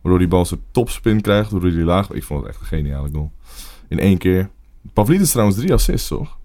[0.01, 2.11] Waardoor die bal zijn topspin krijgt, waardoor hij laag...
[2.11, 3.31] Ik vond het echt een geniale goal.
[3.87, 4.49] In één keer.
[4.93, 6.38] Pavlidis trouwens drie assists, toch?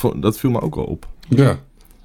[0.00, 1.06] Dat, dat viel me ook al op.
[1.28, 1.58] Ja.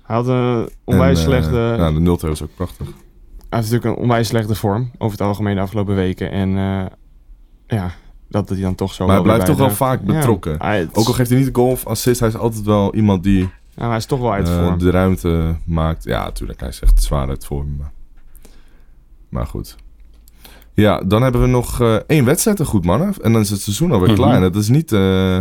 [0.03, 1.75] Hij had een onwijs En, eh, slechte...
[1.77, 2.85] Ja, de 0 is ook prachtig.
[2.85, 6.31] Hij heeft natuurlijk een onwijs slechte vorm over het algemeen de afgelopen weken.
[6.31, 6.85] En eh,
[7.77, 7.91] ja,
[8.29, 9.05] dat hij dan toch zo...
[9.05, 10.55] Maar hij blijft toch wel de- vaak Ja, betrokken.
[10.59, 13.23] hij, Ook al geeft hij niet de goal of assist, hij is altijd wel iemand
[13.23, 16.03] die ja, hij is toch wel uit eh, de ruimte maakt.
[16.03, 17.75] Ja, natuurlijk, hij is echt zwaar uit vorm.
[17.77, 17.91] Maar,
[19.29, 19.75] maar goed.
[20.73, 23.13] Ja, dan hebben we nog eh, één wedstrijd te goed, mannen.
[23.21, 24.17] En dan is het seizoen alweer Mhm.
[24.17, 24.35] klaar.
[24.35, 25.35] En dat is niet eh,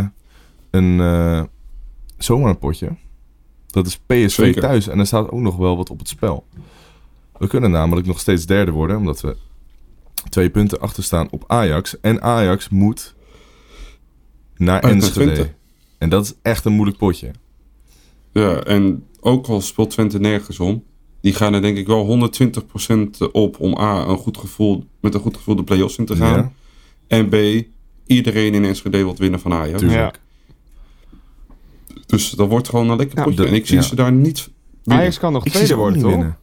[0.71, 1.41] een eh,
[2.23, 2.95] zomaar een potje.
[3.67, 4.61] Dat is PSV Zeker.
[4.61, 4.87] thuis.
[4.87, 6.45] En er staat ook nog wel wat op het spel.
[7.37, 9.35] We kunnen namelijk nog steeds derde worden, omdat we
[10.29, 11.99] twee punten achter staan op Ajax.
[11.99, 13.15] En Ajax moet
[14.57, 15.31] naar Uit Enschede.
[15.33, 15.53] Twente.
[15.97, 17.31] En dat is echt een moeilijk potje.
[18.31, 20.83] ja, en ook al speelt Twente nergens om.
[21.21, 22.29] Die gaan er denk ik wel
[23.27, 26.15] 120% op om A, een goed gevoel, met een goed gevoel de play-offs in te
[26.15, 26.37] gaan.
[26.37, 26.51] Ja,
[27.07, 27.65] En B,
[28.05, 29.79] iedereen in Enschede wil winnen van Ajax.
[29.79, 30.21] tuurlijk.
[32.15, 33.41] Dus dat wordt gewoon een lekker Ja, potje.
[33.41, 33.81] de- en ik zie ja.
[33.81, 34.49] ze daar niet
[34.83, 35.01] winnen.
[35.03, 36.09] Ajax kan nog Ik tweede worden, toch?
[36.09, 36.37] winnen.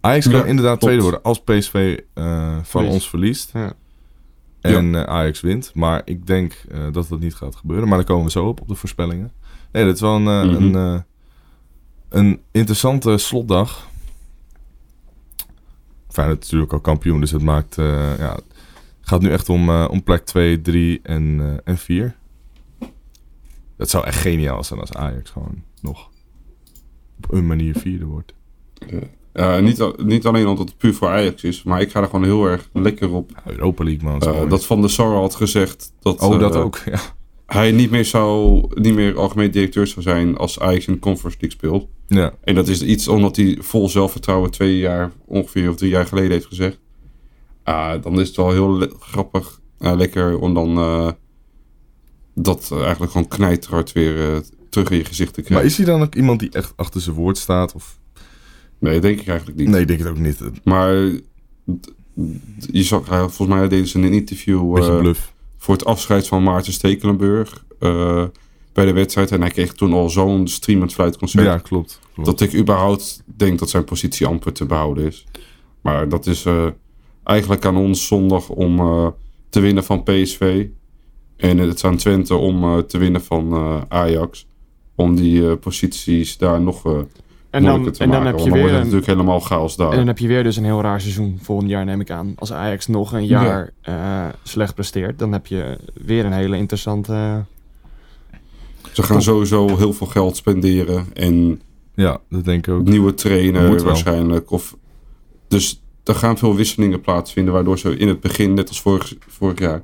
[0.00, 3.50] Ajax kan Ja, inderdaad tweede worden als PSV eh, van ons verliest.
[3.52, 3.72] Ja.
[4.60, 5.70] En eh, Ajax wint.
[5.74, 7.88] Maar ik denk eh, dat dat niet gaat gebeuren.
[7.88, 9.32] Maar daar komen we zo op, op de voorspellingen.
[9.72, 10.74] Nee, dat is wel een, eh, Mhm.
[10.74, 11.04] een,
[12.08, 13.88] een interessante slotdag.
[16.08, 17.78] Feyenoord is natuurlijk al kampioen, dus het maakt...
[17.78, 18.44] eh, ja, het
[19.00, 22.14] gaat nu echt om, eh, om plek 2, 3 en, eh, en 4.
[23.76, 26.10] Dat zou echt geniaal zijn als Ajax gewoon nog
[27.16, 28.34] op een manier vierde wordt.
[29.34, 32.06] Ja, niet, al- niet alleen omdat het puur voor Ajax is, maar ik ga er
[32.06, 33.30] gewoon heel erg lekker op.
[33.44, 34.20] Europa League, man.
[34.20, 36.78] Eh, dat Van der Sar had gezegd dat, oh, dat eh, ook.
[36.84, 36.98] Ja.
[37.46, 41.38] hij niet meer, zou, niet meer algemeen directeur zou zijn als Ajax in de Conference
[41.40, 41.88] League speelt.
[42.06, 42.32] ja.
[42.44, 46.30] En dat is iets omdat hij vol zelfvertrouwen twee jaar ongeveer of drie jaar geleden
[46.30, 46.78] heeft gezegd.
[47.62, 51.10] Ah, dan is het wel heel grappig, eh, lekker om dan eh,
[52.38, 55.70] dat eigenlijk gewoon knijterhard weer eh, terug in je gezicht te Maar krijgen.
[55.70, 57.74] is hij dan ook iemand die echt achter zijn woord staat?
[57.74, 57.98] Of...
[58.78, 59.68] Nee, denk ik eigenlijk niet.
[59.68, 60.40] Nee, ik denk het ook niet.
[60.64, 60.94] Maar
[62.70, 65.32] je zag, volgens mij deden ze een interview bluff.
[65.56, 68.24] voor het afscheid van Maarten Stekelenburg eh,
[68.72, 69.30] bij de wedstrijd.
[69.30, 71.44] En hij kreeg toen al zo'n streamend fluitconcert.
[71.44, 72.00] Ja, klopt.
[72.14, 72.28] klopt.
[72.28, 75.26] Dat ik überhaupt denk dat zijn positie amper te behouden is.
[75.80, 76.44] Maar dat is
[77.22, 78.76] eigenlijk aan ons zondag om
[79.48, 80.66] te winnen van PSV.
[81.36, 84.46] En het is aan Twente om eh, te winnen van eh, Ajax.
[84.94, 86.92] Om die eh, posities daar nog eh
[87.50, 88.38] En dan, moeilijker te en dan maken.
[88.38, 89.90] heb je Want dan wordt het een, natuurlijk helemaal chaos daar.
[89.90, 92.32] en dan heb je weer dus een heel raar seizoen volgend jaar, neem ik aan.
[92.36, 97.44] Als Ajax nog een jaar eh, slecht presteert, dan heb je weer een hele interessante...
[98.92, 101.06] Ze gaan sowieso heel veel geld spenderen.
[101.12, 101.60] En
[101.94, 102.84] Ja, dat denk ik ook.
[102.84, 104.50] nieuwe trainer waarschijnlijk.
[104.50, 104.76] Of,
[105.48, 107.54] dus er gaan veel wisselingen plaatsvinden.
[107.54, 109.82] Waardoor ze in het begin, net als vorig, vorig jaar,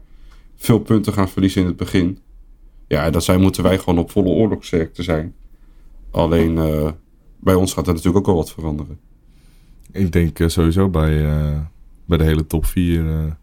[0.63, 2.19] veel punten gaan verliezen in het begin.
[2.89, 5.35] Ja, dat zijn, moeten wij gewoon op volle oorlogsterkte zijn.
[6.11, 6.91] Alleen eh,
[7.41, 8.99] bij ons gaat er natuurlijk ook wel wat veranderen.
[9.93, 11.59] Ik denk eh, sowieso bij, eh,
[12.05, 13.37] bij de hele top 4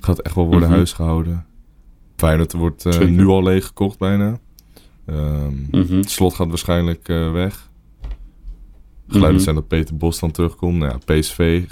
[0.00, 0.76] gaat echt wel worden Mhm.
[0.76, 1.46] huisgehouden.
[2.16, 4.38] Feyenoord wordt nu al leeg gekocht bijna.
[5.04, 5.96] Ehm, Mhm.
[5.96, 7.70] Het slot gaat waarschijnlijk weg.
[9.06, 9.42] Geluiden Mhm.
[9.44, 10.78] zijn dat Peter Bos dan terugkomt.
[10.78, 11.64] Nou ja, PSV,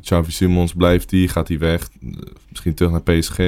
[0.00, 1.88] Xavi Simons blijft die, gaat hij weg.
[2.48, 3.38] Misschien terug naar PSG.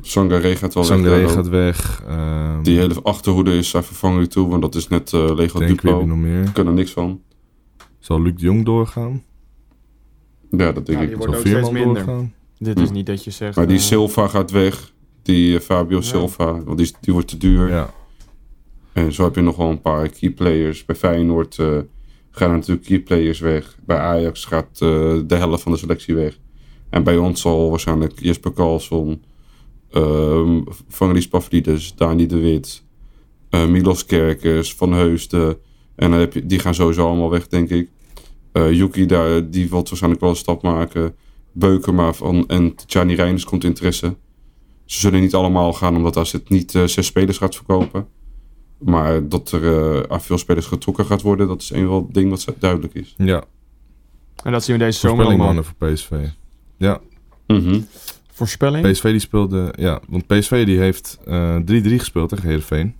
[0.00, 0.96] Sangaré gaat wel weg.
[0.98, 1.30] Sangaré ook.
[1.30, 2.02] gaat weg.
[2.08, 6.04] Ehm, Die hele achterhoede is zijn vervanging toe, want dat is net eh Lego Duplo.
[6.06, 6.42] nog meer?
[6.42, 7.20] Ik kan er niks van.
[7.98, 9.22] Zal Luc de Jong doorgaan?
[10.50, 11.08] Ja, dat denk Ja, ik.
[11.08, 11.94] die wordt Zal Veerman minder.
[11.94, 12.32] doorgaan?
[12.58, 12.84] Dit Hm.
[12.84, 13.56] is niet dat je zegt...
[13.56, 14.92] Maar die eh, Silva gaat weg.
[15.22, 17.68] Die eh, Fabio Silva, want die, die wordt te duur.
[17.68, 17.90] Ja.
[18.92, 20.84] En zo heb je nog wel een paar key players.
[20.84, 21.78] Bij Feyenoord eh,
[22.30, 23.76] gaan er natuurlijk key players weg.
[23.86, 24.78] Bij Ajax gaat eh,
[25.26, 26.38] de helft van de selectie weg.
[26.90, 29.22] En bij ons zal waarschijnlijk Jesper Karlsson,
[29.90, 32.84] ehm Vangelis Pavlidis, Dani de Wit,
[33.50, 35.58] eh, Milos Kerkers, Van Heusden.
[35.96, 37.90] En dan heb je, die gaan sowieso allemaal weg, denk ik.
[38.52, 41.14] Eh Yuki, daar, die wil waarschijnlijk wel een stap maken.
[41.52, 44.16] Beukema van, en Tjani Reinders komt interesse.
[44.84, 48.06] Ze zullen niet allemaal gaan, omdat AZ niet eh, zes spelers gaat verkopen.
[48.78, 52.30] Maar dat er eh, aan veel spelers getrokken gaat worden, dat is een wel ding
[52.30, 53.14] wat duidelijk is.
[53.18, 53.44] ja.
[54.42, 55.46] En dat zien we deze zomer allemaal.
[55.46, 56.10] mannen voor PSV.
[56.78, 57.00] Ja,
[57.46, 57.80] Mhm.
[58.36, 58.90] Voorspelling?
[58.90, 59.72] PSV die speelde...
[59.76, 62.94] Ja, want PSV die heeft eh 3-3 gespeeld tegen Heerenveen.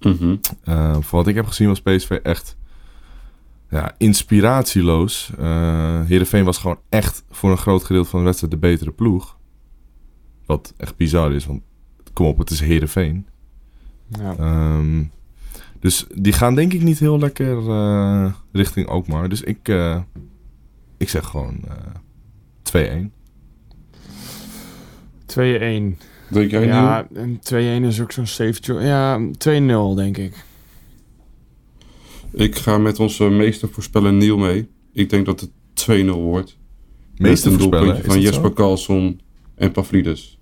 [0.00, 0.36] Mhm.
[0.64, 2.56] Eh, voor wat ik heb gezien was PSV echt
[3.70, 5.30] ja, inspiratieloos.
[5.38, 9.38] Eh Heerenveen was gewoon echt voor een groot gedeelte van de wedstrijd de betere ploeg.
[10.46, 11.62] Wat echt bizar is, want
[12.12, 13.26] kom op, het is Heerenveen.
[14.08, 14.36] Ja.
[14.38, 15.04] Ehm,
[15.80, 19.28] dus die gaan denk ik niet heel lekker eh, richting Alkmaar.
[19.28, 20.00] Dus ik, eh,
[20.96, 21.74] ik zeg gewoon eh
[22.62, 23.12] 2-1.
[25.32, 25.36] 2-1.
[26.30, 27.40] Denk jij Ja, en
[27.82, 28.86] 2-1 is ook zo'n safe choice.
[28.86, 30.44] Ja, 2-0 denk ik.
[32.32, 32.46] Neil?
[32.48, 34.68] Ik ga met onze meester voorspellen Niel mee.
[34.92, 36.56] Ik denk dat het 2-0 wordt.
[37.16, 38.52] Meeste Met een voorspellen, doelpuntje is van Jesper?
[38.52, 39.20] Karlsson
[39.54, 40.38] en Pavlidis.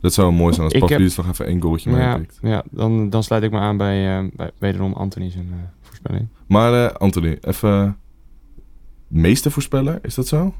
[0.00, 2.38] Dat zou mooi zijn als Pavlidis nog even één goaltje Ja, meepikt.
[2.42, 5.40] ja dan, dan sluit ik me aan bij, eh, bij wederom Anthony's uh,
[5.80, 6.28] voorspelling.
[6.46, 7.96] Maar eh, Anthony, even
[9.08, 10.54] meeste voorspeller, is dat zo?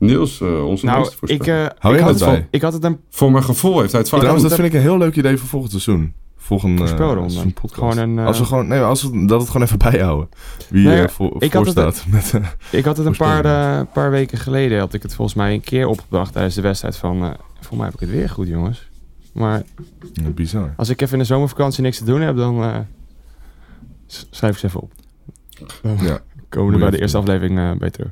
[0.00, 2.46] Niels, eh, onze Nou, ik, eh, Hou ik, jij had dat het, bij?
[2.50, 4.74] ik had het een Voor mijn gevoel heeft hij het vaak Trouwens, dat vind ik
[4.74, 6.12] een heel leuk idee voor volgend seizoen.
[6.36, 7.30] Volgende Voorspelronde.
[7.30, 7.74] seizoen podcast.
[7.92, 10.28] Gewoon een, eh, als we gewoon, nee, als we dat het gewoon even bijhouden.
[10.68, 12.04] Wie Nee, eh, voor, ik voor had het- staat.
[12.12, 15.36] Met, eh, Ik had het een paar, eh, paar weken geleden, had ik het volgens
[15.36, 18.28] mij een keer opgebracht tijdens de wedstrijd van, eh volgens mij heb ik het weer
[18.28, 18.88] goed jongens.
[19.32, 19.62] Maar
[20.12, 20.74] ja, bizar.
[20.76, 22.76] als ik even in de zomervakantie niks te doen heb, dan eh,
[24.06, 24.92] schrijf ik ze even op.
[26.00, 26.18] Ja.
[26.48, 28.10] komen we er bij de eerste aflevering eh bij terug.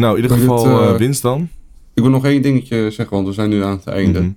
[0.00, 1.48] Nou, in ieder Maar dit, geval eh, eh, winst dan.
[1.94, 4.20] Ik wil nog één dingetje zeggen, want we zijn nu aan het einde.
[4.20, 4.30] Mhm.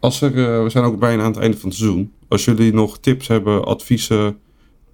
[0.00, 2.12] Als er, eh, we zijn ook bijna aan het einde van het seizoen.
[2.28, 4.36] Als jullie nog tips hebben, adviezen,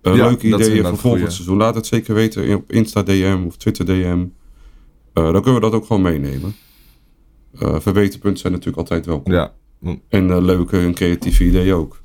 [0.02, 3.86] Ja, leuke ideeën voor volgend seizoen, laat het zeker weten op Insta DM of Twitter
[3.86, 4.26] DM.
[5.12, 6.54] Dan kunnen we dat ook gewoon meenemen.
[7.58, 9.32] Eh verbeterpunten zijn natuurlijk altijd welkom.
[9.32, 9.52] Ja,
[10.08, 12.02] En leuke en creatieve ideeën ook.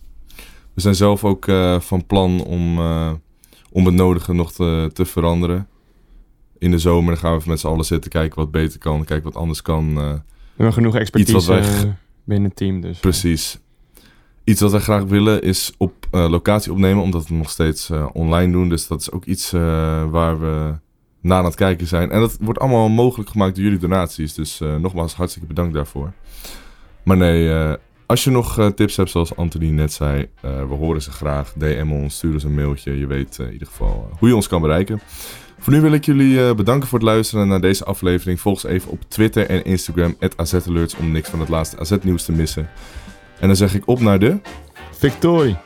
[0.74, 1.46] we zijn zelf ook
[1.80, 2.80] van plan om,
[3.72, 5.68] om het nodige nog te, te veranderen.
[6.64, 9.04] In de zomer dan gaan we even met z'n allen zitten, kijken wat beter kan,
[9.04, 9.88] kijken wat anders kan.
[9.98, 10.20] eh, We
[10.56, 11.90] hebben genoeg expertise Iets wat wij- eh,
[12.24, 12.82] binnen het team.
[12.82, 13.60] Dus, Precies.
[14.44, 18.06] Iets wat wij graag willen is op eh, locatie opnemen, omdat we nog steeds eh,
[18.14, 18.70] online doen.
[18.70, 19.62] Dus dat is ook iets eh,
[20.10, 20.74] waar we
[21.22, 22.12] naar aan het kijken zijn.
[22.12, 24.34] En dat wordt allemaal mogelijk gemaakt door jullie donaties.
[24.34, 26.12] Dus eh, nogmaals, hartstikke bedankt daarvoor.
[27.04, 27.74] Maar nee, eh,
[28.06, 31.54] als je nog eh, tips hebt, zoals Anthony net zei, eh, we horen ze graag.
[31.58, 33.00] DM ons, stuur ons een mailtje.
[33.00, 35.00] Je weet eh, in ieder geval eh, hoe je ons kan bereiken.
[35.64, 38.40] Voor nu wil ik jullie eh, bedanken voor het luisteren naar deze aflevering.
[38.40, 42.32] Volg ons even op Twitter en Instagram, AZAlerts, om niks van het laatste AZ-nieuws te
[42.32, 42.70] missen.
[43.40, 44.40] En dan zeg ik op naar de...
[44.92, 45.58] Victorie!